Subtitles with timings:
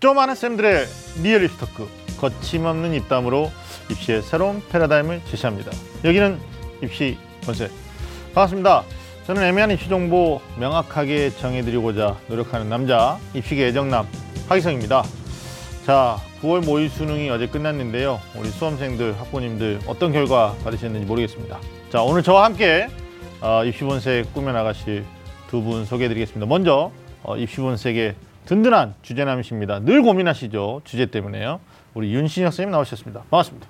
[0.00, 0.86] 좀 아는 쌤들의
[1.22, 1.88] real 입시 talk
[2.20, 3.50] 거침없는 입담으로
[3.90, 5.72] 입시의 새로운 패러다임을 제시합니다.
[6.04, 6.38] 여기는
[6.82, 7.70] 입시 본색
[8.34, 8.84] 반갑습니다.
[9.26, 14.06] 저는 애매한 입시 정보 명확하게 정해드리고자 노력하는 남자 입시계 애정남
[14.48, 15.02] 하기성입니다.
[15.84, 18.20] 자, 9월 모의 수능이 어제 끝났는데요.
[18.36, 21.58] 우리 수험생들, 학부모님들 어떤 결과 받으셨는지 모르겠습니다.
[21.90, 22.88] 자, 오늘 저와 함께
[23.40, 25.04] 어, 입시 본색 꾸며 나가실
[25.50, 26.46] 두 분 소개해드리겠습니다.
[26.46, 26.92] 먼저
[27.22, 28.14] 어, 입시 본색의
[28.48, 29.80] 든든한 주제남이십니다.
[29.80, 30.80] 늘 고민하시죠.
[30.84, 31.60] 주제 때문에요.
[31.92, 33.24] 우리 윤신혁 선생님 나오셨습니다.
[33.30, 33.68] 반갑습니다.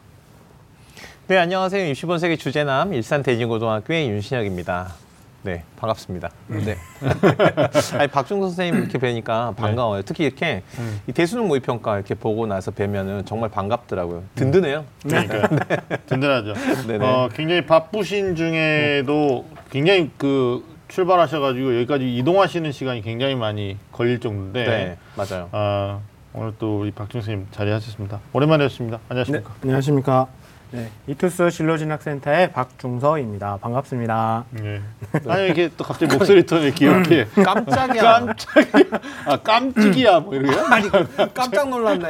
[1.26, 1.84] 네, 안녕하세요.
[1.88, 4.94] 입시본색의 주제남 일산 대진고등학교의 윤신혁입니다.
[5.42, 6.30] 네, 반갑습니다.
[6.46, 6.76] 네.
[7.98, 10.02] 아니 박중서 선생님 이렇게 뵈니까 반가워요.
[10.02, 10.62] 특히 이렇게
[11.08, 14.22] 이 대수능 모의 평가 이렇게 보고 나서 뵈면은 정말 반갑더라고요.
[14.36, 14.84] 든든해요.
[15.02, 15.48] 그러니까
[16.06, 16.54] 든든하죠.
[16.86, 17.02] 네네.
[17.04, 24.98] 어, 굉장히 바쁘신 중에도 굉장히 그 출발하셔가지고 여기까지 이동하시는 시간이 굉장히 많이 걸릴 정도인데 네,
[25.16, 25.48] 맞아요.
[25.52, 26.00] 아,
[26.32, 28.20] 오늘 또 우리 선생님 자리하셨습니다.
[28.32, 28.96] 오랜만이었습니다.
[28.96, 29.54] 네, 안녕하십니까?
[29.62, 30.26] 안녕하십니까.
[30.70, 33.56] 네, 이투스 진로진학센터의 박중서입니다.
[33.62, 34.44] 반갑습니다.
[34.50, 34.82] 네.
[35.26, 38.02] 아니 이렇게 또 갑자기 목소리 톤이 귀엽게 깜짝이야.
[38.02, 39.00] 깜짝이야.
[39.26, 40.66] 아 깜찍이야 뭐 이러요?
[40.66, 40.90] 아니
[41.32, 42.04] 깜짝 놀랐네.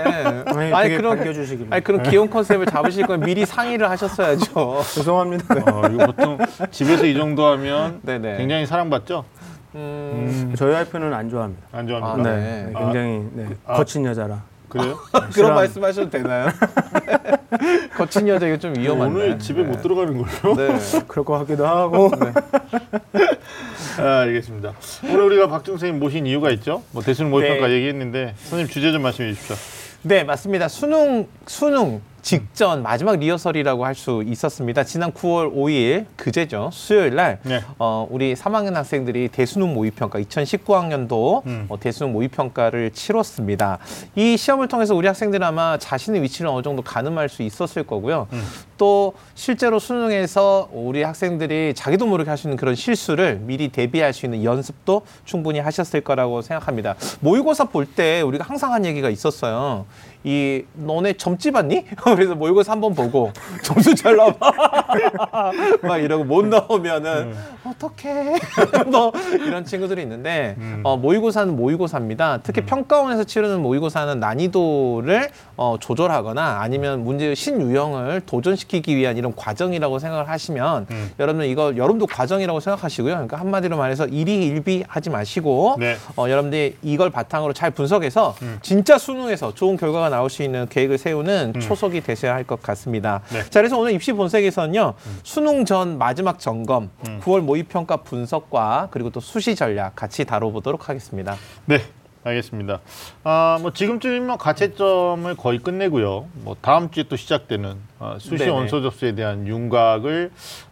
[0.47, 1.69] 아니, 아니 그런 반겨주시길래.
[1.70, 4.83] 아니 그런 귀여운 컨셉을 잡으실 거면 미리 상의를 하셨어야죠.
[4.95, 5.55] 죄송합니다.
[5.55, 6.39] 어, 이거 보통
[6.73, 8.39] 집에서 이 정도 하면 네네.
[8.39, 9.25] 굉장히 사랑받죠?
[9.77, 11.67] 음, 저희 와이프는 안 좋아합니다.
[11.70, 12.31] 안 아, 좋아합니다.
[12.34, 12.64] 네.
[12.67, 13.75] 네, 굉장히 네, 아.
[13.75, 14.42] 거친 여자라.
[14.69, 14.98] 그래요?
[15.33, 15.55] 그런.
[15.55, 16.48] 말씀하셔도 되나요?
[17.97, 19.14] 거친 여자 이거 좀 위험한데.
[19.14, 20.55] 오늘 집에 못 들어가는 걸로?
[20.56, 20.78] 네.
[21.08, 22.11] 그럴 것 같기도 하고.
[23.98, 24.72] 아, 알겠습니다.
[25.05, 26.83] 오늘 우리가 박중 선생님 모신 이유가 있죠?
[26.92, 27.74] 뭐 대수능 모의평가 네.
[27.74, 29.56] 얘기했는데 선생님 주제 좀 말씀해 주십시오.
[30.02, 30.69] 네, 맞습니다.
[30.69, 34.84] 수능 수능 직전 마지막 리허설이라고 할 수 있었습니다.
[34.84, 36.68] 지난 9월 5일 그제죠.
[36.74, 37.62] 수요일 날 네.
[37.78, 41.64] 어, 우리 3학년 학생들이 대수능 모의평가 2019학년도 음.
[41.70, 43.78] 어, 대수능 모의평가를 치렀습니다.
[44.14, 48.26] 이 시험을 통해서 우리 학생들은 아마 자신의 위치를 어느 정도 가늠할 수 있었을 거고요.
[48.34, 48.44] 음.
[48.76, 54.27] 또 실제로 수능에서 우리 학생들이 자기도 모르게 할 수 있는 그런 실수를 미리 대비할 수
[54.27, 56.94] 있는 연습도 충분히 하셨을 거라고 생각합니다.
[57.20, 59.86] 모의고사 볼 때 우리가 항상 한 얘기가 있었어요.
[60.24, 61.84] 이 너네 점집 봤니?
[61.96, 64.34] 그래서 모의고사 한번 보고 점수 잘 나와
[65.83, 67.34] 막 이러고 못 나오면은
[67.64, 68.34] 어떡해.
[68.86, 69.12] 뭐
[69.46, 72.40] 이런 친구들이 있는데 어, 모의고사는 모의고사입니다.
[72.42, 80.29] 특히 평가원에서 치르는 모의고사는 난이도를 어, 조절하거나 아니면 문제의 신유형을 도전시키기 위한 이런 과정이라고 생각을
[80.29, 81.11] 하시면 음.
[81.20, 83.13] 여러분 이거 여러분도 과정이라고 생각하시고요.
[83.13, 85.97] 그러니까 한마디로 말해서 일희일비 하지 마시고 네.
[86.17, 88.58] 어, 여러분들이 이걸 바탕으로 잘 분석해서 음.
[88.63, 93.20] 진짜 수능에서 좋은 결과가 나올 수 있는 계획을 세우는 초석이 되셔야 할 것 같습니다.
[93.30, 93.42] 네.
[93.51, 97.20] 자, 그래서 오늘 입시 본색에서는요, 수능 전 마지막 점검, 음.
[97.23, 101.36] 9월 모의평가 분석과 그리고 또 수시 전략 같이 다뤄보도록 하겠습니다.
[101.67, 101.83] 네,
[102.28, 102.80] 알겠습니다.
[103.24, 106.27] 아, 뭐 지금쯤이면 가채점을 거의 끝내고요.
[106.34, 108.50] 뭐 다음 주에 또 시작되는 어, 수시 네네.
[108.50, 110.30] 원서 접수에 대한 윤곽을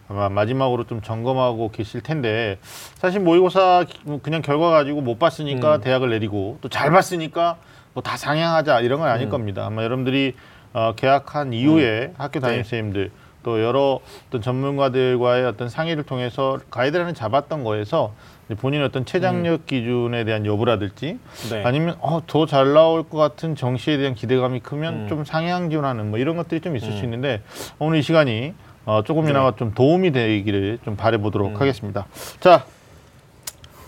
[0.09, 2.59] 아마 마지막으로 좀 점검하고 계실 텐데
[2.95, 3.85] 사실 모의고사
[4.21, 5.81] 그냥 결과 가지고 못 봤으니까 음.
[5.81, 7.57] 대학을 내리고 또 잘 봤으니까
[7.93, 9.29] 뭐 다 상향하자 이런 건 아닐 음.
[9.31, 9.65] 겁니다.
[9.65, 10.35] 아마 여러분들이
[10.73, 12.63] 어, 개학한 이후에 학교 담임 네.
[12.63, 13.11] 선생님들
[13.43, 18.13] 또 여러 어떤 전문가들과의 어떤 상의를 통해서 가이드라인을 잡았던 거에서
[18.55, 21.49] 본인의 어떤 최장력 기준에 대한 여부라든지 음.
[21.49, 21.63] 네.
[21.65, 25.07] 아니면 어, 더 잘 나올 것 같은 정시에 대한 기대감이 크면 음.
[25.09, 27.03] 좀 상향 지원하는 뭐 이런 것들이 좀 있을 수 음.
[27.05, 27.41] 있는데
[27.79, 28.53] 오늘 이 시간이
[28.85, 31.61] 어, 조금이나마 좀 도움이 되기를 좀 바라보도록 음.
[31.61, 32.07] 하겠습니다.
[32.39, 32.65] 자,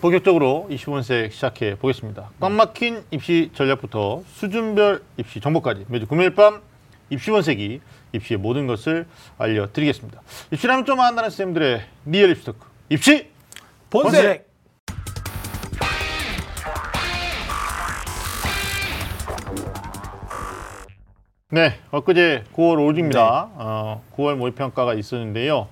[0.02, 2.30] 본격적으로 25분색 시작해 보겠습니다.
[2.40, 6.60] 꽉 막힌 입시 전략부터 수준별 입시 정보까지 매주 금요일 밤
[7.10, 7.80] 입시본색이
[8.12, 9.06] 입시의 모든 것을
[9.38, 10.20] 알려드리겠습니다.
[10.52, 13.28] 입시라면 좀 안다는 쌤들의 real 입시 talk 입시
[13.90, 14.49] 본색!
[21.52, 23.12] 네, 엊그제 9월 5일입니다.
[23.12, 23.54] 네.
[23.56, 25.66] 어, 9월 모의평가가 있었는데요.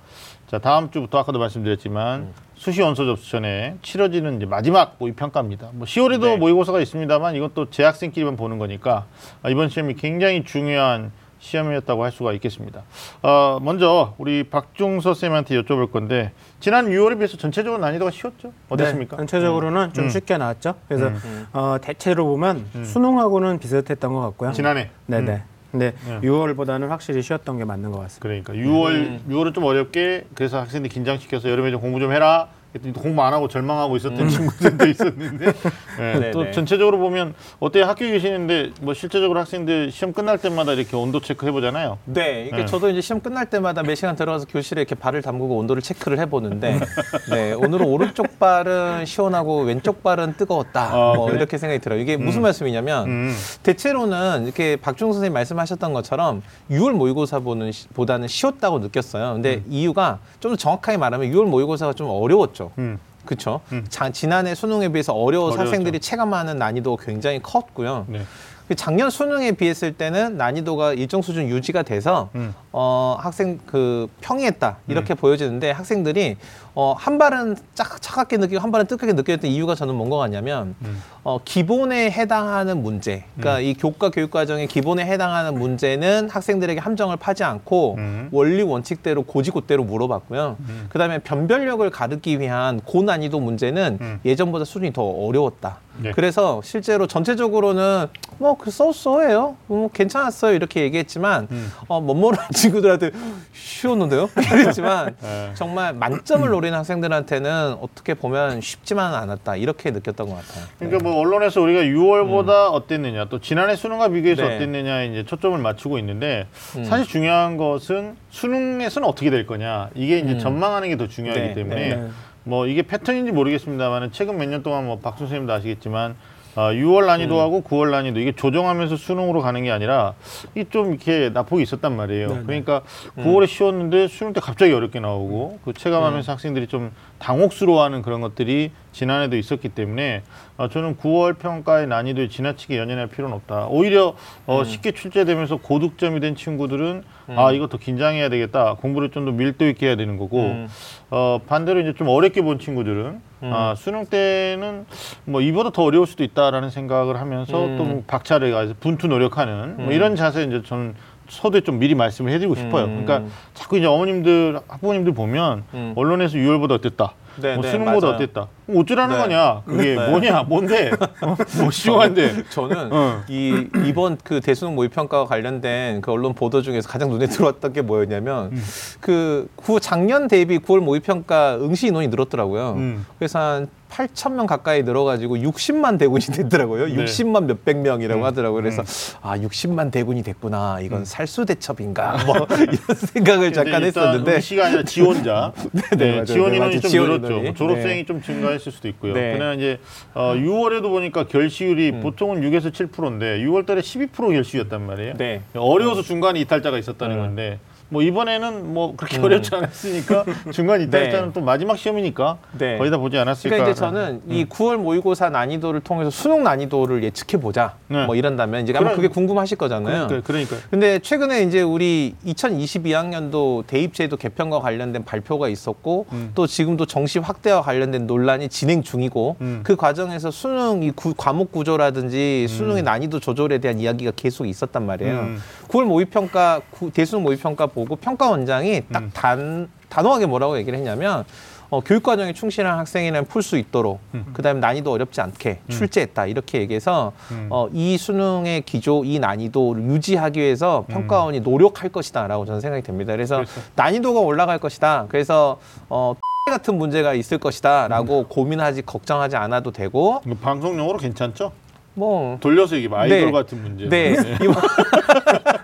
[0.49, 2.35] 자, 다음 주부터 아까도 말씀드렸지만 음.
[2.57, 5.71] 수시 원서 접수 전에 치러지는 이제 마지막 모의평가입니다.
[5.75, 6.37] 뭐 10월에도 네.
[6.37, 9.07] 모의고사가 있습니다만 이것도 재학생끼리만 보는 거니까
[9.41, 12.83] 아, 이번 시험이 굉장히 중요한 시험이었다고 할 수가 있겠습니다.
[13.23, 18.53] 어, 먼저 우리 박중서 쌤한테 여쭤볼 건데 지난 6월에 비해서 전체적으로 난이도가 쉬웠죠?
[18.69, 19.17] 어땠습니까?
[19.17, 20.11] 네, 전체적으로는 좀 음.
[20.11, 20.75] 쉽게 나왔죠.
[20.89, 21.47] 그래서 음.
[21.53, 24.51] 어, 대체로 보면 수능하고는 비슷했던 것 같고요.
[24.51, 25.45] 지난해 네네.
[25.69, 25.73] 음.
[25.73, 26.21] 근데 네.
[26.21, 28.23] 6월보다는 확실히 쉬웠던 게 맞는 것 같습니다.
[28.23, 29.21] 그러니까 6월 음.
[29.29, 32.49] 6월은 좀 어렵게 그래서 학생들 긴장시켜서 여름에 좀 공부 좀 해라
[32.97, 35.47] 공부 안 하고 절망하고 있었던 친구들도 있었는데
[36.01, 36.51] 예, 네, 또 네.
[36.51, 37.85] 전체적으로 보면 어때요?
[37.85, 41.99] 학교에 계시는데 뭐 실제적으로 학생들 시험 끝날 때마다 이렇게 온도 체크 해보잖아요.
[42.05, 42.67] 네, 이게 네.
[42.67, 46.79] 저도 이제 시험 끝날 때마다 매 시간 들어가서 교실에 이렇게 발을 담그고 온도를 체크를 해보는데,
[47.31, 50.91] 네, 오늘은 오른쪽 발은 시원하고 왼쪽 발은 뜨거웠다.
[50.93, 51.39] 아, 뭐 그래?
[51.39, 52.01] 이렇게 생각이 들어요.
[52.01, 53.35] 이게 무슨 말씀이냐면, 음.
[53.63, 59.35] 대체로는 이렇게 박중 선생님 말씀하셨던 것처럼 6월 모의고사 보는 시- 보다는 쉬웠다고 느꼈어요.
[59.35, 62.68] 근데 이유가 좀더 정확하게 말하면 6월 모의고사가 좀 어려웠죠.
[62.79, 62.99] 음.
[63.25, 63.61] 그렇죠.
[63.73, 63.87] 음.
[64.13, 65.61] 지난해 수능에 비해서 어려워서 어려웠죠.
[65.61, 68.07] 학생들이 체감하는 난이도가 굉장히 컸고요.
[68.09, 68.23] 네.
[68.69, 72.55] 그 작년 수능에 비했을 때는 난이도가 일정 수준 유지가 돼서 음.
[72.71, 76.37] 어 학생 그 평이했다 이렇게 보여지는데 학생들이
[76.81, 81.03] 어 한 발은 짝 차갑게 느끼고 한 발은 뜨겁게 느꼈던 이유가 저는 뭔가 같냐면 음.
[81.25, 87.43] 어 기본에 해당하는 문제 그러니까 이 교과 교육 과정의 기본에 해당하는 문제는 학생들에게 함정을 파지
[87.43, 88.29] 않고 음.
[88.31, 90.57] 원리 원칙대로 고지고대로 물어봤고요.
[90.91, 94.21] 그다음에 변별력을 가르기 위한 고난이도 문제는 음.
[94.25, 95.79] 예전보다 수준이 더 어려웠다.
[96.01, 96.13] 네.
[96.13, 98.07] 그래서 실제로 전체적으로는
[98.39, 101.73] 뭐 그 써써예요, 뭐 괜찮았어요 이렇게 얘기했지만 음.
[101.89, 103.11] 어 멋모르는 친구들한테
[103.53, 105.51] 쉬웠는데요, 이랬지만 네.
[105.55, 110.65] 정말 만점을 노리 는 학생들한테는 어떻게 보면 쉽지만은 않았다 이렇게 느꼈던 것 같아요.
[110.79, 114.57] 그러니까 뭐 언론에서 우리가 6월보다 어땠느냐 또 지난해 수능과 비교해서 네.
[114.57, 116.85] 어땠느냐에 이제 초점을 맞추고 있는데 음.
[116.85, 120.39] 사실 중요한 것은 수능에서는 어떻게 될 거냐 이게 이제 음.
[120.39, 122.09] 전망하는 게 더 중요하기 네, 때문에 네.
[122.45, 126.17] 뭐 이게 패턴인지 모르겠습니다만 최근 몇 년 동안 뭐 박수 선생님도 아시겠지만
[126.59, 130.15] 어, 6월 난이도하고 9월 난이도 이게 조정하면서 수능으로 가는 게 아니라
[130.57, 132.29] 이게 좀 이렇게 나폭이 있었단 말이에요.
[132.29, 132.43] 네, 네.
[132.45, 132.83] 그러니까
[133.17, 136.91] 9월에 쉬웠는데 수능 때 갑자기 어렵게 나오고 그 체감하면서 학생들이 좀
[137.21, 140.23] 당혹스러워하는 그런 것들이 지난해도 있었기 때문에
[140.57, 143.67] 어, 저는 9월 평가의 난이도에 지나치게 연연할 필요는 없다.
[143.69, 144.17] 오히려
[144.47, 147.05] 어, 쉽게 출제되면서 고득점이 된 친구들은
[147.37, 148.75] 아 이거 더 긴장해야 되겠다.
[148.75, 150.69] 공부를 좀 더 밀도 있게 해야 되는 거고 음.
[151.11, 154.87] 어, 반대로 이제 좀 어렵게 본 친구들은 아, 수능 때는
[155.25, 157.77] 뭐 이보다 더 어려울 수도 있다라는 생각을 하면서 음.
[157.77, 160.95] 또뭐 박차를 가해서 분투 노력하는 뭐 이런 자세 이제 저는
[161.29, 162.85] 서두에 좀 미리 말씀을 해드리고 싶어요.
[162.87, 163.05] 음.
[163.05, 165.93] 그러니까 자꾸 이제 어머님들 학부모님들 보면 음.
[165.95, 167.13] 언론에서 6월보다 어땠다.
[167.41, 168.17] 네, 뭐 네, 수능보다 맞아요.
[168.17, 168.49] 어땠다.
[168.75, 169.23] 어쩌라는 네.
[169.23, 169.63] 거냐?
[169.65, 170.11] 그게 네.
[170.11, 170.43] 뭐냐?
[170.43, 170.91] 뭔데?
[171.23, 171.37] 어?
[171.61, 172.45] 뭐 시원한데.
[172.51, 173.23] 저는 어.
[173.29, 177.83] 이 이번 그 대수능 모의 평가와 관련된 그 언론 보도 중에서 가장 눈에 들어왔던 게
[177.83, 178.65] 뭐였냐면 음.
[179.01, 182.73] 그구 작년 대비 9월 모의 평가 응시 인원이 늘었더라고요.
[182.73, 183.07] 음.
[183.19, 186.87] 그래서 한 8천 명 가까이 늘어가지고 60만 대군이 됐더라고요.
[186.87, 187.05] 네.
[187.05, 188.25] 60만 몇백 명이라고 음.
[188.27, 188.63] 하더라고요.
[188.63, 188.83] 그래서
[189.23, 190.81] 아 60만 대군이 됐구나.
[190.83, 192.19] 이건 살수 대첩인가?
[192.27, 195.53] 뭐 이런 생각을 잠깐 했었는데 아니라 지원자.
[195.97, 196.25] 네.
[196.25, 196.81] 지원 네, 인원이 맞아요.
[196.81, 197.55] 좀 지원 늘었죠.
[197.55, 198.05] 졸업생이 네.
[198.05, 199.15] 좀 증가했 을 수도 있고요.
[199.15, 199.35] 네.
[199.37, 199.79] 그러나 이제
[200.15, 202.01] 어, 6월에도 보니까 결시율이 음.
[202.01, 205.15] 보통은 6에서 7%인데 6월달에 12% 결시였단 말이에요.
[205.15, 205.43] 네.
[205.55, 207.21] 어려워서 중간에 이탈자가 있었다는 음.
[207.21, 207.59] 건데
[207.91, 211.33] 뭐 이번에는 뭐 그렇게 어렵지 않았으니까 중간 이탈자는 네.
[211.33, 212.77] 또 마지막 시험이니까 네.
[212.77, 213.49] 거의 다 보지 않았을까.
[213.57, 217.75] 그러니까 이제 저는 이 9월 모의고사 난이도를 통해서 수능 난이도를 예측해 보자.
[217.89, 218.05] 네.
[218.05, 220.07] 뭐 이런다면 이제 아마 그런- 그게 궁금하실 거잖아요.
[220.07, 226.31] 그러니까 그러니까 근데 최근에 이제 우리 2022학년도 대입제도 개편과 관련된 발표가 있었고 음.
[226.35, 229.61] 또 지금도 정시 확대와 관련된 논란이 진행 중이고 음.
[229.63, 235.29] 그 과정에서 수능 이 구- 과목 구조라든지 수능의 난이도 조절에 대한 이야기가 계속 있었단 말이에요.
[235.69, 235.73] 음.
[235.73, 239.11] 9월 모의평가 구- 대수능 모의평가 보고 평가원장이 딱 음.
[239.15, 241.25] 단 단호하게 뭐라고 얘기를 했냐면
[241.71, 244.01] 어, 교육과정에 충실한 학생이라면 풀 수 있도록
[244.33, 247.49] 그다음에 난이도 어렵지 않게 출제했다 이렇게 얘기해서 음.
[247.51, 253.13] 어, 이 수능의 기조 이 난이도를 유지하기 위해서 평가원이 노력할 것이다라고 저는 생각이 됩니다.
[253.13, 253.61] 그래서 그렇죠.
[253.77, 255.07] 난이도가 올라갈 것이다.
[255.11, 255.59] 그래서
[255.91, 256.15] 어,
[256.51, 258.25] 같은 문제가 있을 것이다라고 음.
[258.31, 261.53] 고민하지 걱정하지 않아도 되고 방송용으로 괜찮죠?
[261.93, 263.31] 뭐 돌려서 이게 아이돌 네.
[263.33, 263.89] 같은 문제.
[263.89, 264.15] 네.
[264.41, 264.55] 이번-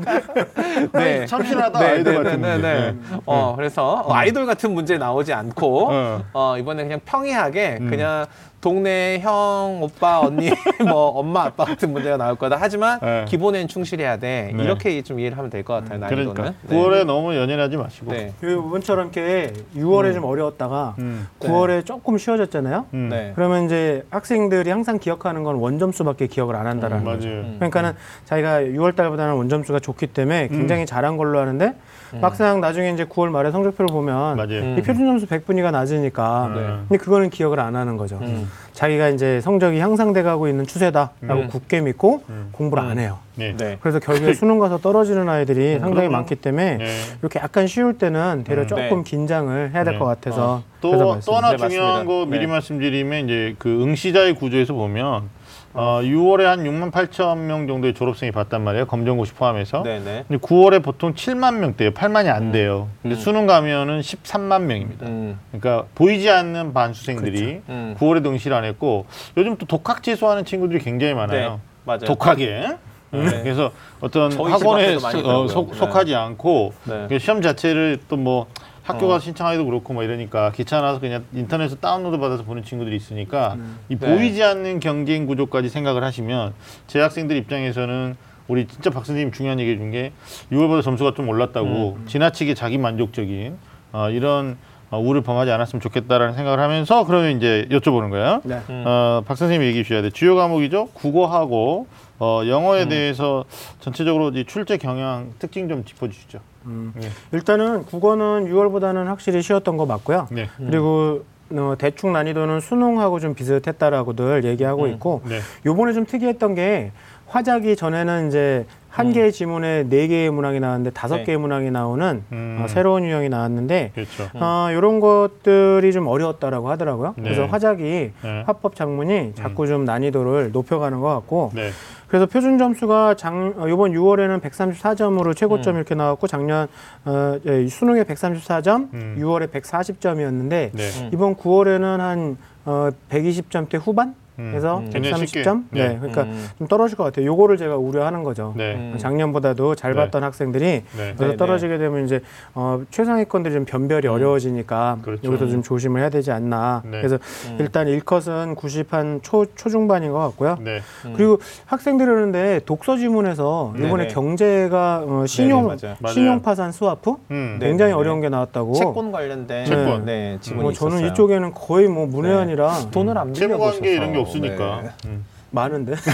[0.92, 1.26] 네.
[1.26, 2.68] 참신하다 네, 아이돌 네, 같은 네, 문제.
[2.68, 3.18] 네, 네.
[3.26, 6.24] 어, 그래서 어, 아이돌 같은 문제 나오지 않고 어.
[6.32, 7.90] 어, 이번에 그냥 평이하게 음.
[7.90, 8.26] 그냥
[8.60, 10.50] 동네 형, 오빠, 언니,
[10.86, 12.58] 뭐 엄마, 아빠 같은 문제가 나올 거다.
[12.60, 13.24] 하지만 네.
[13.26, 14.52] 기본엔 충실해야 돼.
[14.54, 14.62] 네.
[14.64, 15.98] 이렇게 좀 이해를 하면 될 것 같아요.
[15.98, 16.34] 난이도는.
[16.34, 16.76] 그러니까 네.
[16.76, 18.12] 9월에 너무 연연하지 마시고.
[18.12, 18.32] 네.
[18.40, 21.26] 그 이번처럼 이렇게 6월에 좀 어려웠다가 음.
[21.40, 22.86] 9월에 조금 쉬워졌잖아요.
[22.94, 23.08] 음.
[23.10, 23.32] 네.
[23.34, 27.16] 그러면 이제 학생들이 항상 기억하는 건 원점수밖에 기억을 안 한다라는 맞아요.
[27.18, 27.28] 거죠.
[27.28, 27.54] 음.
[27.58, 27.92] 그러니까는
[28.26, 31.74] 자기가 6월 달보다는 원점수가 좋기 때문에 굉장히 잘한 걸로 하는데
[32.20, 34.62] 막상 나중에 이제 9월 말에 성적표를 보면 맞아요.
[34.62, 34.76] 음.
[34.78, 36.60] 이 표준 점수 100분위가 낮으니까 네.
[36.88, 38.18] 근데 그거는 기억을 안 하는 거죠.
[38.22, 38.50] 음.
[38.72, 41.48] 자기가 이제 성적이 향상돼 가고 있는 추세다라고 음.
[41.48, 42.48] 굳게 믿고 음.
[42.52, 43.18] 공부를 안 해요.
[43.36, 43.54] 네.
[43.56, 43.78] 네.
[43.80, 46.12] 그래서 결국에 수능 가서 떨어지는 아이들이 상당히 그럼요.
[46.12, 46.86] 많기 때문에 네.
[47.20, 48.66] 이렇게 약간 쉬울 때는 되려 음.
[48.66, 49.02] 조금 네.
[49.04, 49.98] 긴장을 해야 될 네.
[49.98, 51.34] 것 같아서 또, 그래서 또 말씀.
[51.34, 52.04] 하나 네, 중요한 맞습니다.
[52.12, 52.46] 거 미리 네.
[52.46, 55.28] 말씀드리면 이제 그 응시자의 구조에서 보면
[55.72, 58.86] 어, 6월에 한 6만 8천 명 정도의 졸업생이 봤단 말이에요.
[58.86, 59.82] 검정고시 포함해서.
[59.82, 60.24] 네네.
[60.26, 61.92] 근데 9월에 보통 7만 명대예요.
[61.92, 62.88] 8만이 안 돼요.
[63.02, 65.06] 근데 수능 가면은 13만 명입니다.
[65.06, 65.38] 음.
[65.52, 67.96] 그러니까 보이지 않는 반수생들이 음.
[67.98, 71.50] 9월에 등실 안 했고 요즘 또 독학 재수하는 친구들이 굉장히 많아요.
[71.50, 72.04] 네, 맞아요.
[72.04, 72.76] 독하게.
[73.12, 73.42] 네.
[73.42, 75.46] 그래서 어떤 학원에 어.
[75.48, 75.78] 속, 네.
[75.78, 77.06] 속하지 않고 네.
[77.08, 78.46] 그 시험 자체를 또뭐
[78.90, 79.08] 학교 어.
[79.08, 83.56] 가서 신청하기도 그렇고 뭐 이러니까 귀찮아서 그냥 인터넷에서 다운로드 받아서 보는 친구들이 있으니까
[83.88, 84.16] 이 네.
[84.16, 86.54] 보이지 않는 경쟁 구조까지 생각을 하시면
[86.86, 88.16] 제 학생들 입장에서는
[88.48, 90.12] 우리 진짜 박 선생님 중요한 얘기 해준 게
[90.50, 92.06] 6월보다 점수가 좀 올랐다고 음.
[92.06, 93.56] 지나치게 자기 만족적인
[93.92, 94.58] 어, 이런
[94.90, 98.40] 어, 우를 범하지 않았으면 좋겠다라는 생각을 하면서 그러면 이제 여쭤보는 거예요.
[98.44, 98.60] 네.
[98.70, 98.84] 음.
[98.86, 100.10] 어, 박 선생님이 얘기해 주셔야 돼.
[100.10, 100.88] 주요 과목이죠.
[100.94, 101.86] 국어하고
[102.20, 103.44] 어, 영어에 대해서
[103.80, 106.38] 전체적으로 이 출제 경향 특징 좀 짚어주시죠.
[106.66, 106.92] 음.
[106.94, 107.08] 네.
[107.32, 110.28] 일단은 국어는 6월보다는 확실히 쉬웠던 거 맞고요.
[110.30, 110.48] 네.
[110.58, 114.90] 그리고 어, 대충 난이도는 수능하고 좀 비슷했다라고들 얘기하고 음.
[114.90, 115.40] 있고 네.
[115.64, 116.92] 요번에 좀 특이했던 게
[117.26, 121.24] 화작이 전에는 이제 한 개의 지문에 네 개의 문항이 나왔는데 다섯 네.
[121.24, 122.60] 개의 문항이 나오는 음.
[122.60, 124.28] 어, 새로운 유형이 나왔는데 그렇죠.
[124.34, 127.14] 어, 이런 것들이 좀 어려웠다라고 하더라고요.
[127.16, 127.22] 네.
[127.22, 128.42] 그래서 화작이 네.
[128.46, 131.70] 화법 작문이 자꾸 좀 난이도를 높여가는 것 같고 네.
[132.10, 135.76] 그래서 표준 점수가 장 어, 이번 6월에는 134점으로 최고점 음.
[135.76, 136.66] 이렇게 나왔고 작년
[137.04, 139.16] 어, 예, 수능에 134점, 음.
[139.20, 140.72] 6월에 140점이었는데 네.
[140.72, 141.10] 음.
[141.12, 144.52] 이번 9월에는 한 어, 120점대 후반 음.
[144.54, 144.90] 해서 음.
[144.90, 145.42] 굉장히 쉽게.
[145.42, 145.64] 130점.
[145.70, 145.88] 네.
[145.88, 145.96] 네.
[145.98, 146.48] 그러니까 음.
[146.58, 147.26] 좀 떨어질 것 같아요.
[147.26, 148.54] 요거를 제가 우려하는 거죠.
[148.56, 148.74] 네.
[148.74, 148.96] 음.
[148.98, 150.00] 작년보다도 잘 네.
[150.00, 150.82] 봤던 학생들이 네.
[151.16, 152.20] 그래서 네, 떨어지게 되면 이제
[152.54, 155.26] 어, 최상위권들이 좀 변별이 어려워지니까 그렇죠.
[155.28, 156.82] 여기서 좀 조심을 해야 되지 않나.
[156.84, 156.90] 네.
[156.98, 157.16] 그래서
[157.50, 157.56] 음.
[157.60, 160.56] 일단 일컷은 90한 초 초중반인 것 같고요.
[160.60, 160.80] 네.
[161.04, 161.14] 음.
[161.16, 163.74] 그리고 학생들이 그러는데 독서 지문에서.
[163.78, 165.76] 이번에 경제가 어, 신용.
[166.08, 167.56] 신용 파산 스와프 음.
[167.60, 167.68] 네.
[167.68, 167.92] 굉장히.
[167.92, 168.74] 어려운 게 나왔다고.
[168.74, 170.04] 채권 관련된 채권.
[170.04, 171.12] 네, 지문이 뭐 저는 있었어요.
[171.12, 173.94] 이쪽에는 거의 뭐 문외한이라 돈을 안 빌려 게
[174.30, 174.82] 없으니까.
[174.82, 175.08] 네.
[175.08, 175.24] 음.
[175.50, 175.94] 많은데.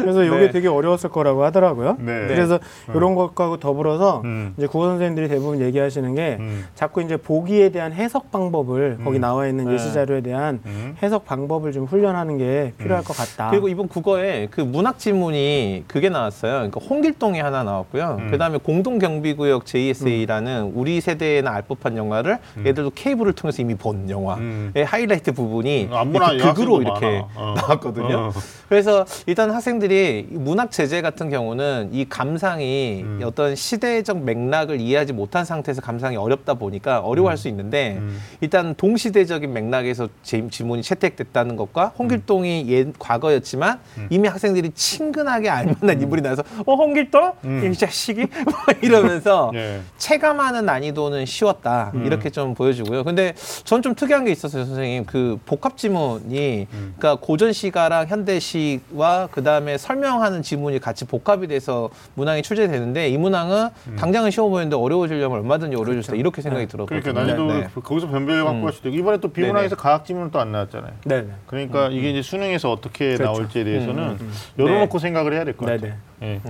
[0.00, 0.50] 그래서 이게 네.
[0.50, 1.96] 되게 어려웠을 거라고 하더라고요.
[1.98, 2.26] 네.
[2.28, 2.58] 그래서
[2.94, 4.54] 이런 것과 더불어서 음.
[4.56, 6.64] 이제 국어 선생님들이 대부분 얘기하시는 게 음.
[6.74, 9.74] 자꾸 이제 보기에 대한 해석 방법을 거기 나와 있는 네.
[9.74, 10.96] 예시 자료에 대한 음.
[11.02, 13.50] 해석 방법을 좀 훈련하는 게 필요할 것 같다.
[13.50, 16.52] 그리고 이번 국어에 그 문학 지문이 그게 나왔어요.
[16.52, 18.16] 그러니까 홍길동이 하나 나왔고요.
[18.20, 18.30] 음.
[18.30, 24.40] 그다음에 공동 경비구역 JSA라는 우리 세대에는 알 법한 영화를 애들도 케이블을 통해서 이미 본 영화의
[24.40, 24.72] 음.
[24.74, 27.24] 하이라이트 부분이 이렇게 극으로 여학생도 이렇게.
[27.34, 27.54] 어.
[27.56, 28.16] 나왔거든요.
[28.16, 28.32] 어.
[28.68, 33.20] 그래서 일단 학생들이 이 문학 제재 같은 경우는 이 감상이 음.
[33.24, 38.18] 어떤 시대적 맥락을 이해하지 못한 상태에서 감상이 어렵다 보니까 어려워할 수 있는데 음.
[38.40, 44.06] 일단 동시대적인 맥락에서 지- 지문이 채택됐다는 것과 홍길동이 옛 과거였지만 음.
[44.10, 47.70] 이미 학생들이 친근하게 알만한 인물이 나서 어 홍길동 음.
[47.72, 49.80] 이 자식이 뭐 이러면서 예.
[49.98, 52.04] 체감하는 난이도는 쉬웠다 음.
[52.04, 53.04] 이렇게 좀 보여주고요.
[53.04, 55.04] 근데 전 좀 특이한 게 있었어요, 선생님.
[55.04, 56.94] 그 복합 지문이 음.
[56.98, 63.18] 그러니까 고전 시가랑 현대 시와 그 다음에 설명하는 지문이 같이 복합이 돼서 문항이 출제되는데 이
[63.18, 63.68] 문항은
[63.98, 67.00] 당장은 쉬워 보이는데 어려워지려면 얼마든지 어려워질 수 있다 이렇게 생각이 들었거든요.
[67.00, 67.68] 그러니까 난이도를 네.
[67.82, 68.64] 거기서 변별력 갖고 음.
[68.64, 70.92] 갈 수도 있고 이번에 또 비문학에서 과학 지문은 또 안 나왔잖아요.
[71.04, 71.28] 네네.
[71.46, 73.24] 그러니까 이게 이제 수능에서 어떻게 그렇죠.
[73.24, 75.94] 나올지에 대해서는 음, 음, 열어놓고 생각을 해야 될 것 같아요.
[76.22, 76.40] 음.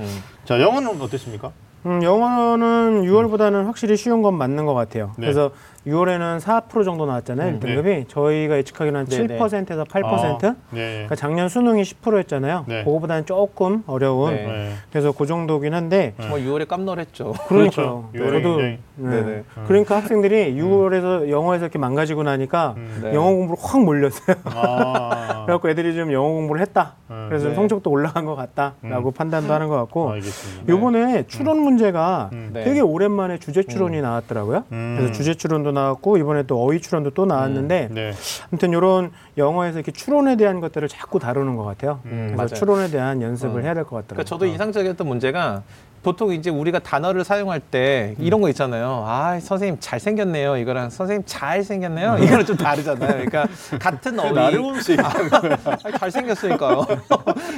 [0.45, 1.53] 자 영어는 어땠습니까?
[1.87, 5.13] 음, 영어는 6월보다는 확실히 쉬운 건 맞는 것 같아요.
[5.19, 5.27] 네.
[5.27, 5.51] 그래서
[5.87, 7.49] 6월에는 4% 정도 나왔잖아요.
[7.55, 8.09] 음, 1등급이.
[8.09, 9.39] 저희가 예측하기는 한 네, 네.
[9.39, 10.05] 7%에서 8%.
[10.05, 10.93] 아, 네.
[10.93, 12.65] 그러니까 작년 수능이 10%였잖아요.
[12.67, 12.85] 네.
[12.85, 14.35] 그거보다는 조금 어려운.
[14.35, 14.47] 네.
[14.47, 14.73] 네.
[14.91, 17.33] 그래서 그 정도긴 한데 정말 6월에 깜놀했죠.
[17.49, 18.09] 그러니까요.
[18.13, 18.31] 그렇죠.
[18.33, 19.11] 저도 굉장히- 네.
[19.11, 19.43] 네네.
[19.67, 23.01] 그러니까 학생들이 6월에서 영어에서 이렇게 망가지고 나니까 음.
[23.03, 23.15] 네.
[23.15, 24.37] 영어 공부를 확 몰렸어요.
[24.45, 26.95] 아, 그래갖고 애들이 좀 영어 공부를 했다.
[27.11, 27.27] 음.
[27.29, 27.57] 그래서 좀 네.
[27.57, 30.73] 성적도 올라간 것 같다라고 판단도 하는 것 같고 알겠습니다.
[30.73, 32.51] 요번에 추론 문제가 음.
[32.55, 32.65] 네.
[32.65, 34.65] 되게 오랜만에 주제 추론이 나왔더라고요.
[34.73, 34.95] 음.
[34.99, 38.13] 그래서 주제 추론도 나왔고 이번에 또 어휘 추론도 또 나왔는데 네.
[38.51, 42.01] 아무튼 이런 영어에서 이렇게 추론에 대한 것들을 자꾸 다루는 것 같아요.
[42.07, 42.49] 음, 그래서 맞아요.
[42.49, 43.65] 추론에 대한 연습을 어.
[43.65, 44.07] 해야 될 것 같더라고요.
[44.17, 45.63] 그러니까 저도 인상적이었던 문제가
[46.03, 49.03] 보통 이제 우리가 단어를 사용할 때 이런 거 있잖아요.
[49.09, 50.57] 아, 선생님 잘생겼네요.
[50.59, 52.19] 이거랑 선생님 잘생겼네요.
[52.23, 53.09] 이거는 좀 다르잖아요.
[53.09, 53.47] 그러니까
[53.81, 54.33] 같은 어휘.
[54.33, 56.87] 나를 보면서 아, 잘생겼으니까요.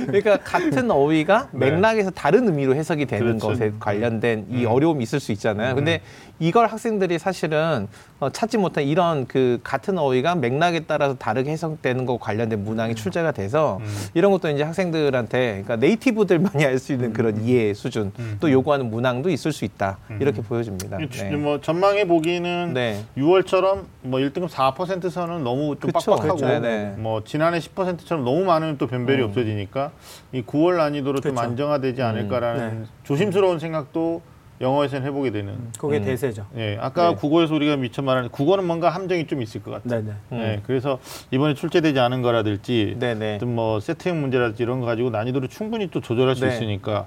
[0.06, 1.70] 그러니까 같은 어휘가 네.
[1.70, 3.48] 맥락에서 다른 의미로 해석이 되는 그렇죠.
[3.48, 4.70] 것에 관련된 이 음.
[4.70, 5.74] 어려움이 있을 수 있잖아요.
[5.74, 6.00] 근데
[6.40, 7.88] 이걸 학생들이 사실은
[8.20, 13.32] 어, 찾지 못한 이런 그 같은 어휘가 맥락에 따라서 다르게 해석되는 거 관련된 문항이 출제가
[13.32, 14.06] 돼서 음.
[14.14, 18.36] 이런 것도 이제 학생들한테 그러니까 네이티브들만이 알 수 있는 그런 이해 수준 음.
[18.38, 20.98] 또 요구하는 문항도 있을 수 있다 이렇게 보여집니다.
[20.98, 21.36] 네.
[21.36, 23.04] 뭐 전망해 보기는 네.
[23.16, 26.94] 6월처럼 뭐 1등급 4% 선은 너무 좀 그쵸, 빡빡하고 그쵸, 네네.
[26.98, 29.28] 뭐 지난해 10%처럼 너무 많으면 또 변별이 음.
[29.28, 29.90] 없어지니까
[30.32, 31.42] 이 9월 난이도로 좀 그쵸.
[31.42, 32.86] 안정화되지 않을까라는 네.
[33.02, 34.22] 조심스러운 생각도
[34.60, 35.70] 영어에서는 해보게 되는.
[35.78, 36.04] 그게 음.
[36.04, 36.46] 대세죠.
[36.56, 37.14] 예, 아까 네.
[37.16, 40.02] 국어에서 우리가 미처 말하는 국어는 뭔가 함정이 좀 있을 것 같아요.
[40.02, 40.16] 네네.
[40.32, 40.38] 음.
[40.38, 40.98] 예, 그래서
[41.30, 43.36] 이번에 출제되지 않은 거라든지 네네.
[43.36, 46.54] 어떤 뭐 세트형 문제라든지 이런 거 가지고 난이도를 충분히 또 조절할 수 네.
[46.54, 47.06] 있으니까.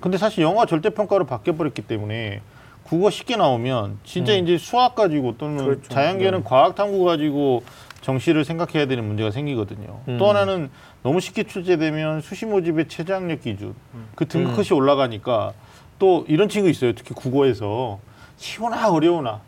[0.00, 2.40] 근데 사실 영어가 절대 평가로 바뀌어 버렸기 때문에
[2.84, 4.44] 국어 쉽게 나오면 진짜 음.
[4.44, 5.88] 이제 수학 가지고 또는 그렇죠.
[5.88, 6.44] 자연계는 네.
[6.44, 7.62] 과학 탐구 가지고
[8.00, 10.00] 정시를 생각해야 되는 문제가 생기거든요.
[10.06, 10.16] 음.
[10.18, 10.70] 또 하나는
[11.02, 14.06] 너무 쉽게 출제되면 수시 모집의 최저학력 기준 음.
[14.14, 15.52] 그 등급컷이 올라가니까
[15.98, 16.92] 또 이런 친구 있어요.
[16.94, 17.98] 특히 국어에서
[18.36, 19.40] 쉬우나 어려우나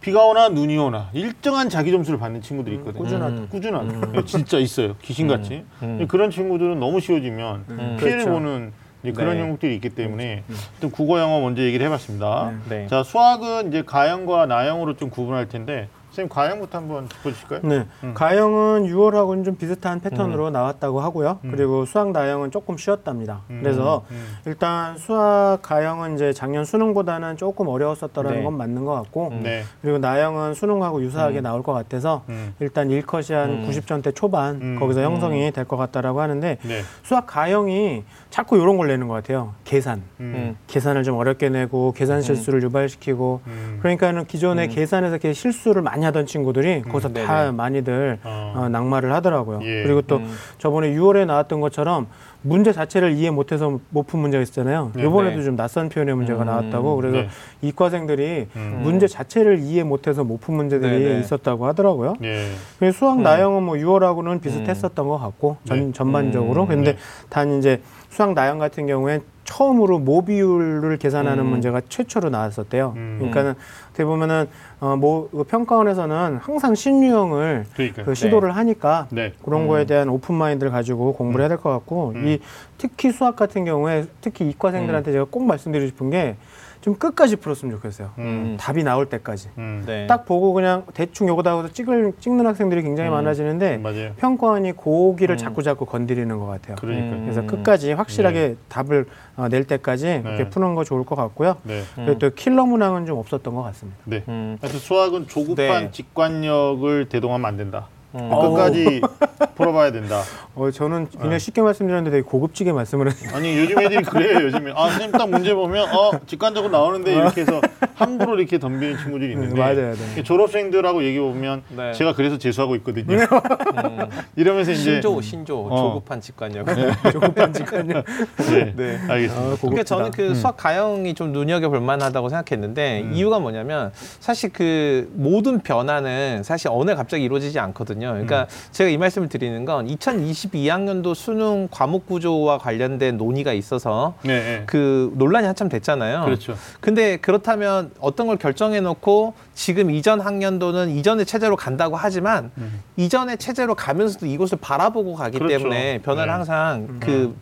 [0.00, 3.04] 비가 오나 눈이 오나 일정한 자기 점수를 받는 친구들이 있거든요.
[3.04, 3.34] 꾸준하다.
[3.36, 3.48] 음.
[3.48, 6.06] 꾸준한 예, 진짜 있어요 귀신같이 음.
[6.08, 7.96] 그런 친구들은 너무 쉬워지면 음.
[8.00, 8.30] 피해를 그렇죠.
[8.30, 8.72] 보는
[9.04, 9.42] 이제 그런 네.
[9.42, 10.42] 형국들이 있기 때문에
[10.80, 12.88] 또 국어 영어 먼저 얘기를 해봤습니다 네.
[12.88, 17.60] 자 수학은 이제 가형과 나형으로 좀 구분할 텐데 선생님 가형부터 한번 짚어주실까요?
[17.64, 17.86] 네.
[18.04, 18.12] 음.
[18.12, 21.38] 가형은 6월하고는 좀 비슷한 패턴으로 나왔다고 하고요.
[21.44, 21.50] 음.
[21.50, 23.40] 그리고 수학 나형은 조금 쉬었답니다.
[23.48, 23.60] 음.
[23.62, 24.36] 그래서 음.
[24.44, 28.44] 일단 수학 가형은 이제 작년 수능보다는 조금 어려웠었다라는 네.
[28.44, 29.40] 건 맞는 것 같고 음.
[29.42, 29.62] 네.
[29.80, 31.42] 그리고 나형은 수능하고 유사하게 음.
[31.44, 32.54] 나올 것 같아서 음.
[32.60, 33.68] 일단 1컷이 한 음.
[33.70, 34.76] 90점대 초반 음.
[34.78, 35.04] 거기서 음.
[35.06, 36.82] 형성이 될 것 같다라고 하는데 네.
[37.04, 39.54] 수학 가형이 자꾸 이런 걸 내는 것 같아요.
[39.64, 40.02] 계산.
[40.20, 40.56] 음.
[40.66, 43.78] 계산을 좀 어렵게 내고 계산 실수를 유발시키고 음.
[43.80, 44.68] 그러니까는 기존에 음.
[44.70, 47.26] 계산에서 이렇게 실수를 많이 하던 친구들이 거기서 네네.
[47.26, 48.52] 다 많이들 어.
[48.56, 49.60] 어, 낙마를 하더라고요.
[49.62, 49.82] 예.
[49.84, 50.30] 그리고 또 음.
[50.58, 52.06] 저번에 6월에 나왔던 것처럼
[52.44, 54.90] 문제 자체를 이해 못해서 못 푼 문제가 있었잖아요.
[54.94, 55.02] 네.
[55.04, 55.44] 이번에도 네.
[55.44, 56.46] 좀 낯선 표현의 문제가 음.
[56.46, 56.96] 나왔다고.
[56.96, 57.28] 그래서 네.
[57.62, 58.80] 이과생들이 음.
[58.82, 61.20] 문제 자체를 이해 못해서 못 푼 문제들이 네, 네.
[61.20, 62.14] 있었다고 하더라고요.
[62.24, 62.46] 예.
[62.80, 63.22] 그래서 수학 음.
[63.22, 65.92] 나형은 뭐 6월하고는 비슷했었던 것 같고 전, 네.
[65.92, 66.68] 전반적으로 음.
[66.68, 66.98] 근데 네.
[67.28, 67.80] 단 이제
[68.12, 71.48] 수학 나형 같은 경우엔 처음으로 모비율을 계산하는 음.
[71.48, 72.92] 문제가 최초로 나왔었대요.
[72.94, 73.16] 음.
[73.18, 73.54] 그러니까는
[73.88, 74.48] 어떻게 보면은
[74.80, 78.04] 어뭐 평가원에서는 항상 신유형을 그러니까.
[78.04, 79.32] 그 시도를 하니까 네.
[79.42, 79.68] 그런 음.
[79.68, 82.28] 거에 대한 오픈 마인드를 가지고 공부를 해야 될 것 같고 음.
[82.28, 82.38] 이
[82.76, 86.36] 특히 수학 같은 경우에 특히 이과생들한테 제가 꼭 말씀드리고 싶은 게
[86.82, 88.10] 좀 끝까지 풀었으면 좋겠어요.
[88.18, 88.56] 음.
[88.58, 89.48] 답이 나올 때까지.
[89.56, 89.84] 음.
[89.86, 90.08] 네.
[90.08, 93.14] 딱 보고 그냥 대충 요거다 하고 찍을 찍는 학생들이 굉장히 음.
[93.14, 94.12] 많아지는데 맞아요.
[94.16, 95.38] 평가원이 고기를 음.
[95.38, 96.76] 자꾸 자꾸 건드리는 것 같아요.
[96.80, 97.16] 그러니까.
[97.16, 97.22] 음.
[97.22, 100.50] 그래서 끝까지 확실하게 답을 어, 낼 때까지 그렇게 네.
[100.50, 101.56] 푸는 거 좋을 것 같고요.
[101.62, 101.82] 네.
[101.94, 103.98] 그리고 또 킬러 문항은 좀 없었던 것 같습니다.
[104.04, 104.24] 네.
[104.26, 104.58] 음.
[104.60, 105.90] 하여튼 수학은 조급한 네.
[105.92, 107.86] 직관력을 대동하면 안 된다.
[108.14, 108.28] 음.
[108.30, 108.50] 어.
[108.50, 109.00] 끝까지
[109.56, 110.22] 풀어봐야 된다.
[110.54, 111.18] 어, 저는 네.
[111.18, 115.28] 그냥 쉽게 말씀드렸는데 되게 고급지게 말씀을 했 아니 요즘 애들이 그래요 요즘에 아 선생님 딱
[115.30, 117.60] 문제 보면 어 직관적으로 나오는데 이렇게 해서
[117.94, 120.22] 함부로 이렇게 덤비는 친구들이 있는데 맞아요, 네.
[120.22, 121.92] 졸업생들하고 얘기해 보면 네.
[121.92, 124.08] 제가 그래서 재수하고 있거든요 음.
[124.36, 125.76] 이러면서 이제 신조 신조 어.
[125.76, 126.66] 조급한 직관력.
[127.12, 128.04] 조급한 직관력.
[128.50, 128.98] 네, 네.
[129.08, 129.82] 알겠습니다 아, 그러니까.
[129.84, 133.12] 저는 그 수학 가형이 좀 눈여겨 볼 만하다고 생각했는데 음.
[133.14, 138.01] 이유가 뭐냐면 사실 그 모든 변화는 사실 어느 날 갑자기 이루어지지 않거든요.
[138.10, 144.62] 그러니까 제가 이 말씀을 드리는 건 2022학년도 수능 과목 구조와 관련된 논의가 있어서 네, 네.
[144.66, 146.24] 그 논란이 한참 됐잖아요.
[146.24, 152.82] 그렇죠 근데 그렇다면 어떤 걸 결정해 놓고 지금 이전 학년도는 이전의 체제로 간다고 하지만 음.
[152.96, 155.58] 이전의 체제로 가면서도 이곳을 바라보고 가기 그렇죠.
[155.58, 156.32] 때문에 변화를 네.
[156.32, 157.34] 항상 그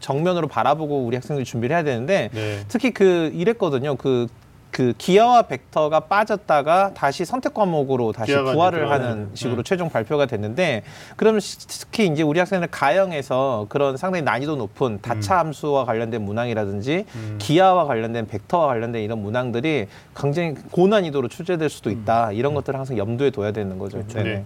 [0.00, 2.64] 정면으로 바라보고 우리 학생들이 준비를 해야 되는데 네.
[2.68, 3.96] 특히 그 이랬거든요.
[3.96, 4.26] 그
[4.70, 9.06] 그 기하와 벡터가 빠졌다가 다시 선택 과목으로 다시 부활을 들어가는.
[9.06, 9.62] 하는 식으로 네.
[9.64, 10.82] 최종 발표가 됐는데
[11.16, 17.06] 그러면 시- 특히 이제 우리 학생들 가형에서 그런 상당히 난이도 높은 다차 함수와 관련된 문항이라든지
[17.14, 17.36] 음.
[17.40, 22.32] 기하와 관련된 벡터와 관련된 이런 문항들이 굉장히 고난이도로 출제될 수도 있다.
[22.32, 24.06] 이런 것들을 항상 염두에 둬야 되는 거죠.
[24.06, 24.22] 네네.
[24.30, 24.44] 네.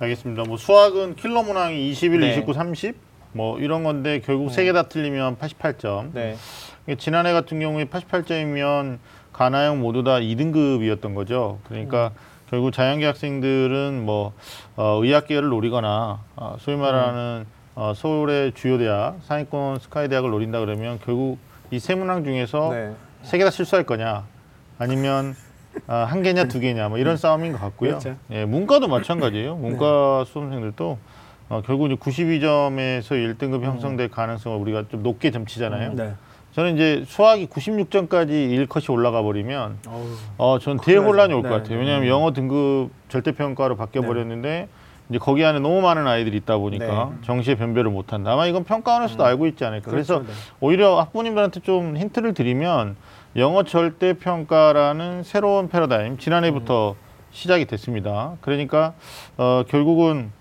[0.00, 2.30] 알겠습니다 뭐 수학은 킬러 문항이 21, 네.
[2.32, 2.96] 29, 30
[3.32, 6.36] 뭐 이런 건데 결국 세 개 다 틀리면 88점 네.
[6.98, 8.98] 지난해 같은 경우에 88점이면
[9.44, 11.60] 가나형 모두 다 2등급이었던 거죠.
[11.66, 12.10] 그러니까
[12.50, 14.34] 결국 자연계 학생들은 뭐
[14.76, 20.60] 어, 의학 계열을 노리거나 어, 소위 말하는 어, 서울의 주요 대학 상위권 스카이 대학을 노린다
[20.60, 21.38] 그러면 결국
[21.70, 22.92] 이 세 문항 중에서 네.
[23.22, 24.24] 세개 다 실수할 거냐
[24.78, 25.34] 아니면
[25.86, 27.92] 어, 한 개냐 두 개냐 뭐 이런 싸움인 것 같고요.
[27.92, 28.16] 그렇죠.
[28.32, 29.56] 예, 문과도 마찬가지예요.
[29.56, 30.98] 문과 수험생들도
[31.48, 35.94] 어, 결국 이제 92점에서 1등급 형성될 가능성을 우리가 좀 높게 점치잖아요.
[35.94, 36.12] 네.
[36.52, 40.06] 저는 이제 수학이 96점까지 1컷이 올라가 버리면 어우,
[40.38, 41.32] 어, 전 대혼란이.
[41.32, 41.54] 올 것 네.
[41.56, 41.78] 같아요.
[41.78, 44.68] 왜냐하면 영어 등급 절대평가로 바뀌어 버렸는데
[45.08, 48.32] 이제 거기 안에 너무 많은 아이들이 있다 보니까 정시에 변별을 못 한다.
[48.32, 49.90] 아마 이건 평가원에서도 알고 있지 않을까.
[49.90, 50.38] 그래서 그렇죠, 네.
[50.60, 52.96] 오히려 학부모님들한테 좀 힌트를 드리면
[53.36, 56.96] 영어 절대평가라는 새로운 패러다임 지난해부터
[57.30, 58.34] 시작이 됐습니다.
[58.40, 58.94] 그러니까
[59.36, 60.32] 어, 결국은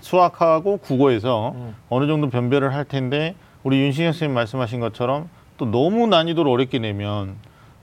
[0.00, 1.74] 수학하고 국어에서 음.
[1.88, 7.36] 어느 정도 변별을 할 텐데 우리 윤신영 선생님 말씀하신 것처럼 또 너무 난이도를 어렵게 내면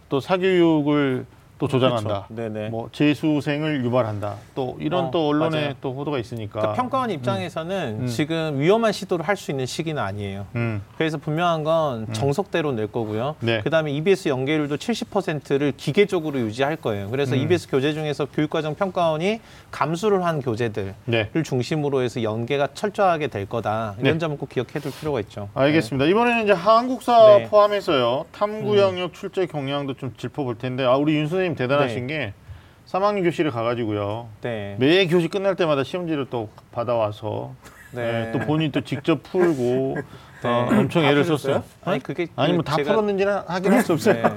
[0.09, 1.25] 또 사교육을
[1.57, 2.25] 또 조장한다.
[2.27, 2.35] 그렇죠.
[2.35, 2.69] 네네.
[2.69, 4.35] 뭐 재수생을 유발한다.
[4.55, 5.73] 또 이런 어, 또 언론의 맞아요.
[5.81, 6.59] 또 보도가 있으니까.
[6.59, 8.07] 그러니까 평가원 입장에서는 음.
[8.07, 10.47] 지금 위험한 시도를 할 수 있는 시기는 아니에요.
[10.55, 10.81] 음.
[10.97, 13.35] 그래서 분명한 건 정석대로 낼 거고요.
[13.39, 13.61] 네.
[13.61, 17.09] 그다음에 EBS 연계율도 70%를 기계적으로 유지할 거예요.
[17.11, 17.41] 그래서 음.
[17.41, 19.39] EBS 교재 중에서 교육과정 평가원이
[19.69, 21.29] 감수를 한 교재들을 네.
[21.45, 23.93] 중심으로 해서 연계가 철저하게 될 거다.
[23.99, 24.17] 이런 네.
[24.17, 25.49] 점은 꼭 기억해둘 필요가 있죠.
[25.53, 26.05] 알겠습니다.
[26.09, 27.43] 이번에는 이제 한국사 네.
[27.45, 27.49] 음.
[27.49, 28.25] 포함해서요.
[28.31, 32.33] 탐구 영역 출제 경향도 좀 짚어볼 텐데 아 우리 윤 선생 님 대단하신 게
[32.85, 34.29] 3학년 교실에 가가지고요.
[34.41, 34.75] 네.
[34.79, 37.53] 매 교시 끝날 때마다 시험지를 또 받아와서
[37.91, 39.97] 네, 또 본인 또 직접 풀고
[40.43, 41.63] 어, 엄청 애를 썼어요.
[41.83, 44.15] 아니 그게 아니 뭐그다 제가- 풀었는지는 확인 할 수 없어요.
[44.15, 44.29] 네.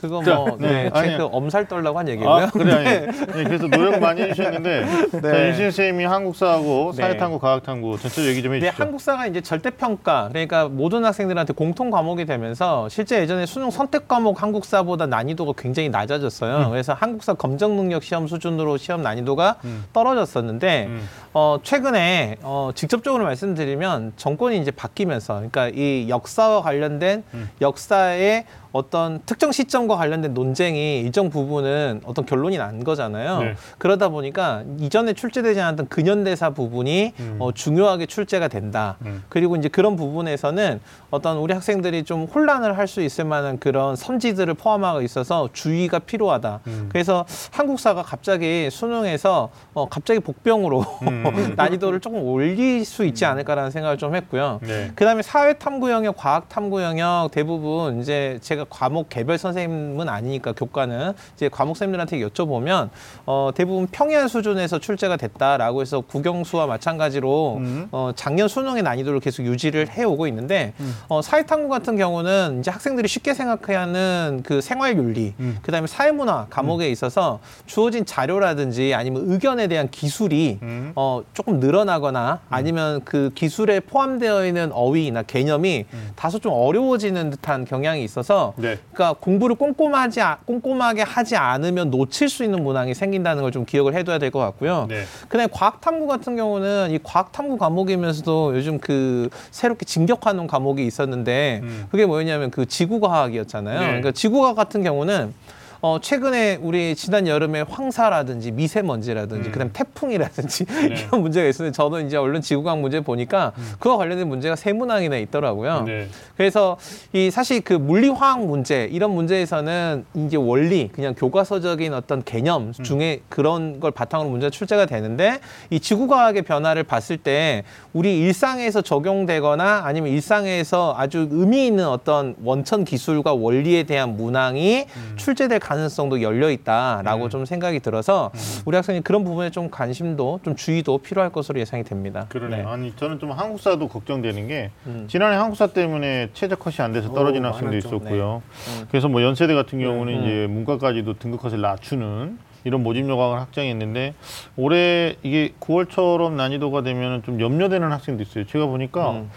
[0.00, 0.84] 그거 자, 뭐 네.
[0.84, 2.28] 네, 아니, 제가 엄살 떨라고 한 얘기고요.
[2.34, 2.84] 아, 그래, 아니.
[2.84, 4.84] 네, 그래서 노력 많이 해주셨는데,
[5.22, 7.02] 자, 윤신 선생님이 한국사하고 네.
[7.02, 8.82] 사회탐구, 과학탐구 전체 얘기 좀 네, 해주시죠.
[8.82, 15.06] 한국사가 이제 절대평가, 그러니까 모든 학생들한테 공통 과목이 되면서 실제 예전에 수능 선택 과목 한국사보다
[15.06, 16.66] 난이도가 굉장히 낮아졌어요.
[16.66, 16.70] 음.
[16.70, 19.56] 그래서 한국사 검정 능력 시험 수준으로 시험 난이도가
[19.92, 21.08] 떨어졌었는데, 음.
[21.32, 27.50] 어, 최근에 어, 직접적으로 말씀드리면 정권이 이제 바뀌면서, 그러니까 이 역사와 관련된 음.
[27.60, 33.38] 역사의 어떤 특정 시점과 관련된 논쟁이 일정 부분은 어떤 결론이 난 거잖아요.
[33.40, 33.54] 네.
[33.78, 37.36] 그러다 보니까 이전에 출제되지 않았던 근현대사 부분이 음.
[37.38, 38.96] 어, 중요하게 출제가 된다.
[39.02, 39.24] 음.
[39.28, 40.80] 그리고 이제 그런 부분에서는
[41.10, 46.60] 어떤 우리 학생들이 좀 혼란을 할 수 있을 만한 그런 선지들을 포함하고 있어서 주의가 필요하다.
[46.66, 46.88] 음.
[46.90, 51.54] 그래서 한국사가 갑자기 수능에서 어, 갑자기 복병으로 음.
[51.56, 54.58] 난이도를 조금 올릴 수 있지 않을까라는 생각을 좀 했고요.
[54.62, 54.90] 네.
[54.96, 61.12] 그다음에 사회 탐구 영역, 과학 탐구 영역 대부분 이제 제가 과목 개별 선생님은 아니니까 교과는
[61.34, 62.90] 이제 과목 선생님들한테 여쭤보면
[63.26, 67.88] 어 대부분 평이한 수준에서 출제가 됐다라고 해서 국영수와 마찬가지로 음.
[67.92, 70.96] 어 작년 수능의 난이도를 계속 유지를 해 오고 있는데 음.
[71.08, 75.58] 어 사회 탐구 같은 경우는 이제 학생들이 쉽게 생각하는 그 생활 윤리, 음.
[75.62, 80.92] 그다음에 사회문화 과목에 있어서 주어진 자료라든지 아니면 의견에 대한 기술이 음.
[80.96, 88.02] 어, 조금 늘어나거나 아니면 그 기술에 포함되어 있는 어휘나 개념이 다소 좀 어려워지는 듯한 경향이
[88.04, 88.78] 있어서 네.
[88.92, 93.94] 그러니까 공부를 꼼꼼하지 아- 꼼꼼하게 하지 않으면 놓칠 수 있는 문항이 생긴다는 걸 좀 기억을
[93.94, 94.86] 해둬야 될 것 같고요.
[94.88, 95.02] 네.
[95.28, 101.60] 그다음에 과학 탐구 같은 경우는 이 과학 탐구 과목이면서도 요즘 그 새롭게 진격하는 과목이 있었는데
[101.62, 101.86] 음.
[101.90, 103.80] 그게 뭐였냐면 그 지구과학이었잖아요.
[103.80, 103.86] 네.
[103.86, 105.34] 그러니까 지구과학 같은 경우는
[105.82, 109.52] 어 최근에 우리 지난 여름에 황사라든지 미세먼지라든지 음.
[109.52, 110.74] 그다음에 태풍이라든지 네.
[110.74, 110.92] 음.
[111.08, 115.84] 이런 문제가 있었는데 저도 이제 얼른 지구과학 문제 보니까 그와 관련된 문제가 세 문항이나 있더라고요.
[115.86, 116.08] 네.
[116.36, 116.76] 그래서
[117.14, 122.82] 이 사실 그 물리화학 문제 이런 문제에서는 이제 원리 그냥 교과서적인 어떤 개념 음.
[122.82, 125.40] 중에 그런 걸 바탕으로 문제가 출제가 되는데
[125.70, 127.64] 이 지구과학의 변화를 봤을 때
[127.94, 134.84] 우리 일상에서 적용되거나 아니면 일상에서 아주 의미 있는 어떤 원천 기술과 원리에 대한 문항이
[135.16, 137.30] 출제될 가능성도 열려 있다라고 음.
[137.30, 138.32] 좀 생각이 들어서
[138.64, 142.26] 우리 학생이 그런 부분에 좀 관심도 좀 주의도 필요할 것으로 예상이 됩니다.
[142.28, 142.64] 그러네요.
[142.64, 142.72] 네.
[142.72, 145.06] 아니 저는 좀 한국사도 걱정되는 게 음.
[145.08, 147.86] 지난해 한국사 때문에 최저 컷이 안 돼서 떨어진 오, 학생도 많았죠.
[147.88, 148.42] 있었고요.
[148.80, 148.86] 음.
[148.90, 150.22] 그래서 뭐 연세대 같은 경우는 음.
[150.24, 154.14] 이제 문과까지도 등급 컷을 낮추는 이런 모집 요강을 확정했는데
[154.56, 158.44] 올해 이게 9월처럼 난이도가 되면 좀 염려되는 학생도 있어요.
[158.46, 159.30] 제가 보니까 음.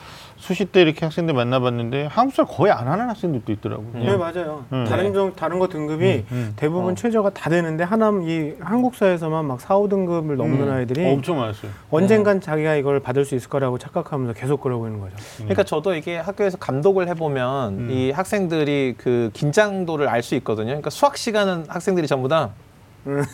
[0.44, 3.92] 수시 때 이렇게 학생들 만나봤는데 한국사 거의 안 하는 학생들도 있더라고요.
[3.94, 4.66] 네 맞아요.
[4.74, 4.84] 음.
[4.90, 6.54] 다른 종 다른 거 등급이 음, 음.
[6.58, 6.96] 대부분 어.
[6.96, 10.74] 최저가 다 되는데 하나 이 한국사에서만 막 4, 5 등급을 넘는 음.
[10.74, 11.72] 아이들이 어, 엄청 많았어요.
[11.92, 15.16] 언젠간 자기가 이걸 받을 수 있을 거라고 착각하면서 계속 그러고 있는 거죠.
[15.38, 17.90] 그러니까 저도 이게 학교에서 감독을 해보면 음.
[17.90, 20.68] 이 학생들이 그 긴장도를 알 수 있거든요.
[20.68, 22.52] 그러니까 수학 시간은 학생들이 전부 다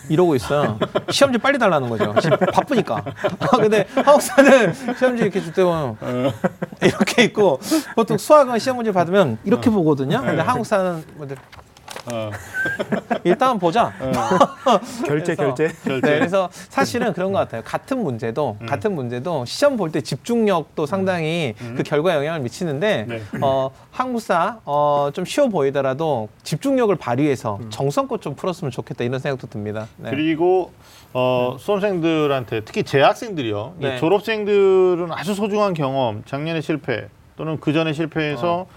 [0.10, 0.80] 이러고 있어요.
[1.10, 2.14] 시험지 빨리 달라는 거죠.
[2.54, 3.04] 바쁘니까.
[3.40, 5.96] 아, 근데 한국사는 시험지 이렇게 줄 때는
[6.82, 7.60] 이렇게 있고
[7.96, 10.22] 보통 수학은 시험 문제 받으면 이렇게 보거든요.
[10.22, 11.38] 근데 한국사는 뭐들
[12.12, 12.32] 어,
[13.24, 13.92] 일단 보자.
[15.06, 15.68] 결제 그래서- 결제.
[15.84, 16.08] 절대.
[16.10, 17.62] 네, 그래서 사실은 그런 것 같아요.
[17.64, 18.66] 같은 문제도 음.
[18.66, 23.22] 같은 문제도 시험 볼 때 집중력도 상당히 그 결과에 영향을 미치는데 네.
[23.42, 29.88] 어, 한국사 어, 좀 쉬워 보이더라도 집중력을 발휘해서 정성껏 좀 풀었으면 좋겠다 이런 생각도 듭니다.
[29.98, 30.12] 네.
[30.12, 30.72] 그리고
[31.14, 33.74] 어, 수험생들한테 특히 재학생들이요.
[33.80, 33.98] 이 네.
[33.98, 38.68] 졸업생들은 아주 소중한 경험, 작년에 실패 또는 그 전에 실패해서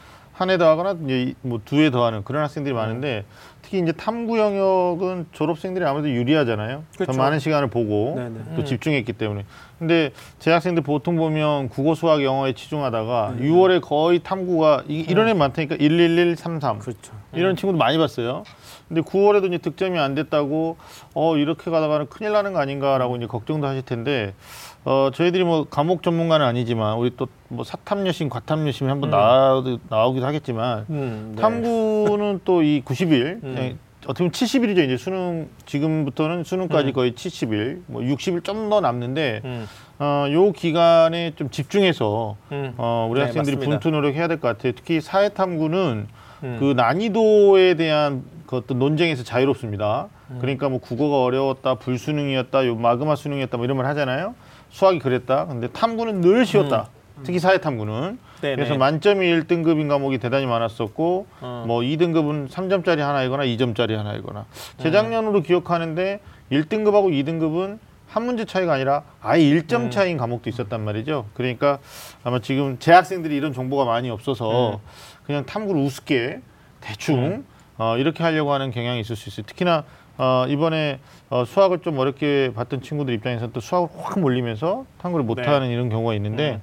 [0.43, 3.25] 한 해 더하거나 이제 뭐 두 해 더하는 그런 학생들이 많은데
[3.63, 6.83] 특히 이제 탐구 영역은 졸업생들이 아무래도 유리하잖아요.
[6.93, 7.19] 더 그렇죠.
[7.19, 8.35] 많은 시간을 보고 네네.
[8.57, 8.65] 또 음.
[8.65, 9.45] 집중했기 때문에.
[9.79, 13.47] 근데 재학생들 보통 보면 국어, 수학, 영어에 치중하다가 네.
[13.49, 17.13] 6월에 거의 탐구가 이, 이런 애 많다니까 11133 그렇죠.
[17.33, 18.45] 이런 친구도 많이 봤어요.
[18.89, 20.77] 근데 9월에도 이제 득점이 안 됐다고
[21.15, 24.35] 어 이렇게 가다가는 큰일 나는 거 아닌가라고 이제 걱정도 하실 텐데
[24.85, 30.87] 어 저희들이 뭐 과목 전문가는 아니지만 우리 또 뭐 사탐여심, 과탐여심이 한번 나오, 나오기도 하겠지만
[30.89, 31.43] 음, 네.
[31.43, 33.79] 탐구는 또 이 90일 음.
[34.07, 34.85] 어떻게 보면 70일이죠.
[34.87, 36.93] 이제 수능 지금부터는 수능까지 음.
[36.95, 39.67] 거의 70일, 뭐 60일 좀 더 남는데 음.
[39.99, 42.73] 어, 요 기간에 좀 집중해서 음.
[42.79, 43.81] 어, 우리 네, 학생들이 맞습니다.
[43.81, 44.73] 분투 노력해야 될 것 같아요.
[44.75, 46.07] 특히 사회 탐구는
[46.45, 46.57] 음.
[46.59, 50.09] 그 난이도에 대한 그 어떤 논쟁에서 자유롭습니다.
[50.31, 50.39] 음.
[50.41, 54.35] 그러니까 뭐 국어가 어려웠다, 불수능이었다, 요 마그마 수능이었다 뭐 이런 말 하잖아요.
[54.73, 55.47] 수학이 그랬다.
[55.47, 56.89] 근데 탐구는 늘 쉬웠다.
[57.23, 57.93] 특히 사회 탐구는.
[57.95, 58.19] 음.
[58.41, 58.57] 네네.
[58.57, 61.65] 그래서 만점이 1등급인 과목이 대단히 많았었고 어.
[61.69, 64.47] 뭐 2등급은 3점짜리 하나이거나 2점짜리 하나이거나
[64.79, 66.19] 재작년으로 기억하는데
[66.51, 71.27] 1등급하고 2등급은 한 문제 차이가 아니라 아예 1점 차이인 과목도 있었단 말이죠.
[71.35, 71.79] 그러니까
[72.25, 74.81] 아마 지금 재학생들이 이런 정보가 많이 없어서
[75.25, 76.41] 그냥 탐구를 우습게
[76.81, 77.45] 대충
[77.79, 79.47] 어, 이렇게 하려고 하는 경향이 있을 수 있어요.
[79.47, 79.85] 특히나
[80.19, 80.99] 어, 이번에
[81.33, 86.13] 어, 수학을 좀 어렵게 봤던 친구들 입장에서 또 수학을 확 몰리면서 탐구를 못하는 이런 경우가
[86.17, 86.61] 있는데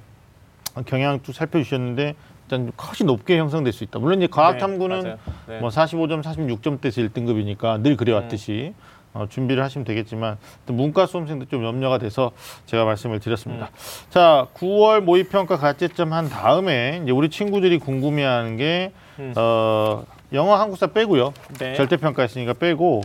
[0.76, 3.98] 어, 경향 쭉 살펴주셨는데 일단 훨씬 높게 형성될 수 있다.
[3.98, 5.16] 물론 이제 과학 네, 탐구는.
[5.48, 5.58] 네.
[5.58, 8.72] 뭐 45점, 46점대에서 1등급이니까 늘 그래왔듯이
[9.12, 12.30] 어, 준비를 하시면 되겠지만 또 문과 수험생도 좀 염려가 돼서
[12.66, 13.70] 제가 말씀을 드렸습니다.
[14.10, 19.34] 자, 9월 모의평가 가채점 한 다음에 이제 우리 친구들이 궁금해하는 게 음.
[19.36, 21.34] 어, 영어, 한국사 빼고요.
[21.58, 21.74] 네.
[21.74, 23.02] 절대평가했으니까 빼고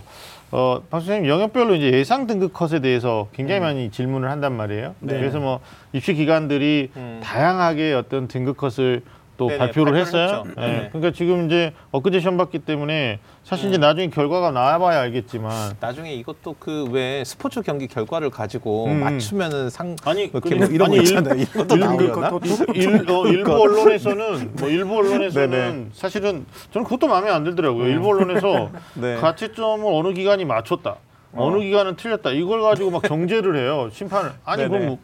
[0.52, 4.96] 어, 박 선생님 영역별로 이제 예상 등급 컷에 대해서 굉장히 많이 질문을 한단 말이에요.
[5.02, 5.08] 음.
[5.08, 5.20] 네.
[5.20, 5.60] 그래서 뭐
[5.92, 7.20] 입시 기관들이 음.
[7.24, 9.02] 다양하게 어떤 등급 컷을
[9.38, 10.44] 또 네네, 발표를 발표를 했어요.
[10.46, 10.62] 했죠.
[10.62, 10.66] 예.
[10.66, 10.90] 네.
[10.92, 16.56] 그러니까 지금 이제 엊그제 시험 봤기 때문에 사실 이제 나중에 결과가 나와봐야 알겠지만 나중에 이것도
[16.60, 19.00] 그 왜 스포츠 경기 결과를 가지고 음.
[19.02, 21.46] 맞추면은 상 아니 뭐 그- 이렇게 뭐 이런 아니, 거 일- 있잖아요.
[21.48, 22.40] 것도 일- 나오려나?
[22.76, 25.90] 일, 어, 일부 언론에서는 뭐 일부 언론에서는.
[25.94, 27.88] 사실은 저는 그것도 마음에 안 들더라고요.
[27.88, 29.16] 일부 언론에서 네.
[29.16, 30.96] 가채점을 어느 기관이 맞췄다.
[31.34, 31.50] 어.
[31.52, 32.32] 느 기관은 틀렸다.
[32.32, 33.90] 이걸 가지고 막 경제를 해요.
[33.92, 34.32] 심판을.
[34.46, 34.70] 아니 네네.
[34.70, 35.00] 그럼 뭐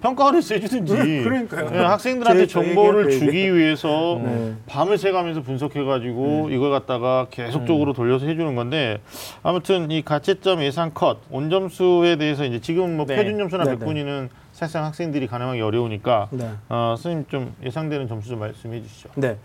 [0.00, 1.22] 평가를 해주든지.
[1.24, 1.70] 그러니까요.
[1.74, 4.54] 예, 학생들한테 정보를 주기 위해서 네.
[4.66, 9.00] 밤을 새가면서 분석해가지고 이걸 갖다가 계속적으로 돌려서 해주는 건데
[9.42, 13.16] 아무튼 이 가채점 예상 컷 온점수에 대해서 이제 지금 뭐 네.
[13.16, 13.84] 표준 점수나 네, 몇 네.
[13.84, 16.50] 분위는 사실상 학생들이 가능하기 어려우니까 네.
[16.68, 19.10] 어, 선생님 좀 예상되는 점수 좀 말씀해 주시죠.
[19.16, 19.36] 네.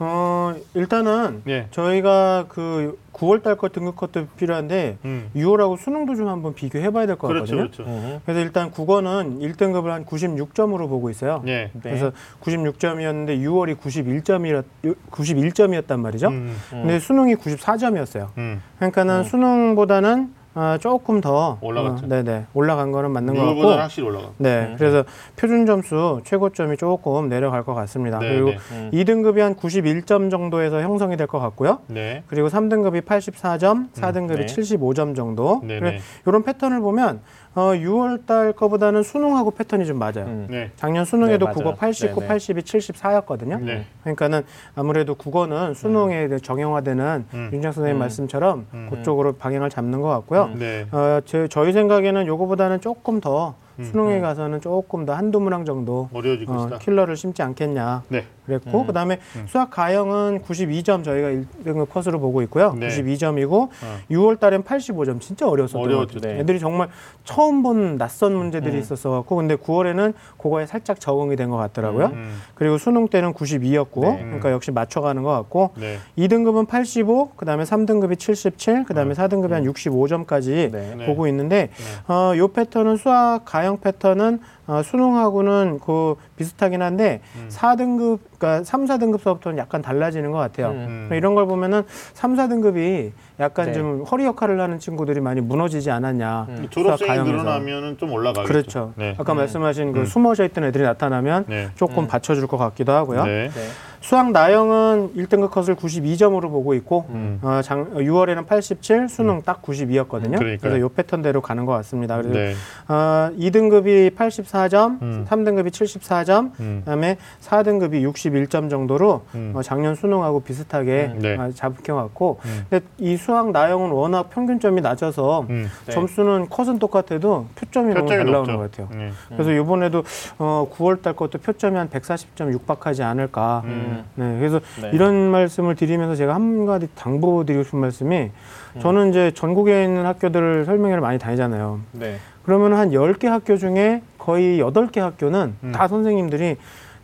[0.00, 0.06] 네.
[0.06, 1.66] 어, 일단은 네.
[1.70, 5.28] 저희가 그 9월 달 것 등급 컷도 필요한데 음.
[5.36, 7.70] 6월하고 수능도 좀 한번 비교해 봐야 될 것 그렇죠, 같거든요.
[7.70, 7.82] 그렇죠.
[7.84, 8.20] 음.
[8.24, 11.42] 그래서 일단 국어는 1등급을 한 96점으로 보고 있어요.
[11.44, 11.70] 네.
[11.74, 11.80] 네.
[11.82, 14.64] 그래서 96점이었는데 6월이 91점이었
[15.10, 16.28] 91점이었단 말이죠.
[16.28, 18.28] 음, 근데 수능이 94점이었어요.
[18.38, 18.62] 음.
[18.78, 22.06] 그러니까는 수능보다는 어, 조금 더 올라갔죠.
[22.06, 23.68] 어, 네네 올라간 거는 맞는 것 같고.
[23.70, 24.30] 확실히 올라가.
[24.38, 24.74] 네, 음.
[24.78, 25.04] 그래서
[25.36, 28.18] 표준 점수 최고점이 조금 내려갈 것 같습니다.
[28.18, 28.58] 네, 그리고 네.
[28.72, 28.90] 음.
[28.92, 31.78] 2등급이 한 91점 정도에서 형성이 될 것 같고요.
[31.86, 32.24] 네.
[32.26, 34.46] 그리고 3등급이 84점, 4등급이 네.
[34.46, 35.60] 75점 정도.
[35.62, 35.98] 네, 그래, 네.
[36.26, 37.20] 이런 패턴을 보면
[37.54, 40.26] 어, 6월 달 거보다는 수능하고 패턴이 좀 맞아요.
[40.26, 40.46] 음.
[40.48, 40.70] 네.
[40.76, 41.76] 작년 수능에도 네, 국어 맞아요.
[41.76, 42.28] 89, 네, 네.
[42.28, 43.60] 82, 74였거든요.
[43.60, 43.86] 네.
[44.02, 44.42] 그러니까는
[44.76, 47.50] 아무래도 국어는 수능에 대해 정형화되는 음.
[47.52, 47.98] 윤장 선생님 음.
[47.98, 48.88] 말씀처럼 음.
[48.90, 50.50] 그쪽으로 방향을 잡는 것 같고요.
[50.54, 50.86] 네.
[50.92, 53.69] 어, 제, 저희 생각에는 요거보다는 조금 더 음.
[53.84, 56.78] 수능에 가서는 조금 더 한두 문항 정도 어려워질 어, 것이다.
[56.78, 58.24] 킬러를 심지 않겠냐 네.
[58.46, 58.86] 그랬고 음.
[58.86, 61.28] 그다음에 수학 가형은 92점 저희가
[61.64, 62.72] 1등급 컷으로 보고 있고요.
[62.78, 62.88] 네.
[62.88, 63.68] 92점이고
[64.10, 66.20] 6월 달엔 85점 진짜 어려웠었던 것 어려웠죠.
[66.20, 66.40] 네.
[66.40, 66.88] 애들이 정말
[67.24, 68.80] 처음 본 낯선 문제들이 음.
[68.80, 72.06] 있었어 갖고 근데 9월에는 그거에 살짝 적응이 된 것 같더라고요.
[72.06, 72.40] 음.
[72.54, 74.18] 그리고 수능 때는 92였고 네.
[74.22, 75.98] 그러니까 역시 맞춰가는 것 같고 네.
[76.16, 80.94] 2등급은 85, 그다음에 3등급이 77, 그다음에 4등급이 한 65점까지 네.
[80.96, 81.06] 네.
[81.06, 81.70] 보고 있는데
[82.08, 87.48] 어, 요 패턴은 수학 가형 패턴은 어, 수능하고는 그 비슷하긴 한데 음.
[87.50, 90.68] 4등급 그러니까 3, 4등급서부터는 약간 달라지는 것 같아요.
[90.68, 90.86] 음.
[90.86, 91.82] 그러니까 이런 걸 보면은
[92.14, 93.72] 3, 4등급이 약간 네.
[93.72, 96.46] 좀 허리 역할을 하는 친구들이 많이 무너지지 않았냐.
[96.48, 96.66] 음.
[96.70, 97.18] 졸업생이.
[97.18, 98.48] 늘어나면은 좀 올라가겠죠.
[98.48, 98.92] 그렇죠.
[98.96, 99.16] 네.
[99.18, 100.06] 아까 말씀하신 그 음.
[100.06, 101.68] 숨어져 있던 애들이 나타나면 네.
[101.74, 102.06] 조금 음.
[102.06, 103.24] 받쳐줄 것 같기도 하고요.
[103.24, 103.48] 네.
[103.48, 103.60] 네.
[104.00, 107.38] 수학 나형은 1등급 컷을 92점으로 보고 있고 음.
[107.42, 110.38] 어, 장, 6월에는 87, 수능 딱 92였거든요.
[110.38, 110.58] 그러니까요.
[110.58, 112.16] 그래서 이 패턴대로 가는 것 같습니다.
[112.16, 112.54] 그래서 네.
[112.88, 115.26] 어, 2등급이 84 점, 음.
[115.28, 116.82] 3등급이 74점, 음.
[116.84, 119.52] 그다음에 4등급이 61점 정도로 음.
[119.54, 121.18] 어, 작년 수능하고 비슷하게 음.
[121.20, 121.36] 네.
[121.36, 122.66] 어, 잡혀 갖고 음.
[122.68, 125.68] 근데 이 수학 나형은 워낙 평균점이 낮아서 음.
[125.86, 125.92] 네.
[125.92, 128.56] 점수는 컷은 똑같아도 표점이, 너무 잘 나오는.
[128.56, 128.88] 것 같아요.
[128.96, 129.10] 네.
[129.28, 130.02] 그래서 이번에도
[130.38, 133.62] 어, 9월 달 것도 표점이 한 140점 육박하지 않을까.
[133.64, 134.04] 음.
[134.14, 134.90] 네, 그래서 네.
[134.92, 138.30] 이런 말씀을 드리면서 제가 한 가지 당부드리고 싶은 말씀이
[138.76, 138.80] 음.
[138.80, 141.80] 저는 이제 전국에 있는 학교들을 설명회를 많이 다니잖아요.
[141.92, 142.16] 네.
[142.44, 145.72] 그러면 한 10개 학교 중에 거의 8개 학교는 음.
[145.72, 146.56] 다 선생님들이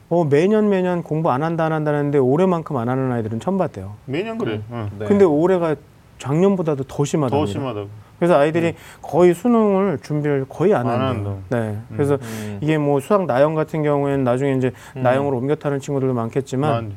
[0.09, 3.95] 뭐 매년 매년 공부 안 한다 안 한다는데 올해만큼 안 하는 아이들은 처음 봤대요.
[4.05, 4.61] 매년 그래.
[4.71, 4.91] 응.
[4.99, 5.07] 네.
[5.07, 5.75] 근데 올해가
[6.19, 7.37] 작년보다도 더 심하다.
[7.37, 7.89] 더 심하다고.
[8.19, 11.01] 그래서 아이들이 거의 수능을 준비를 거의 안 안.
[11.01, 11.35] 한다.
[11.51, 11.79] 네.
[11.93, 12.59] 그래서 음.
[12.61, 15.03] 이게 뭐 수학 나형 같은 경우에는 나중에 이제 음.
[15.03, 16.93] 나형으로 옮겨 타는 친구들도 많겠지만.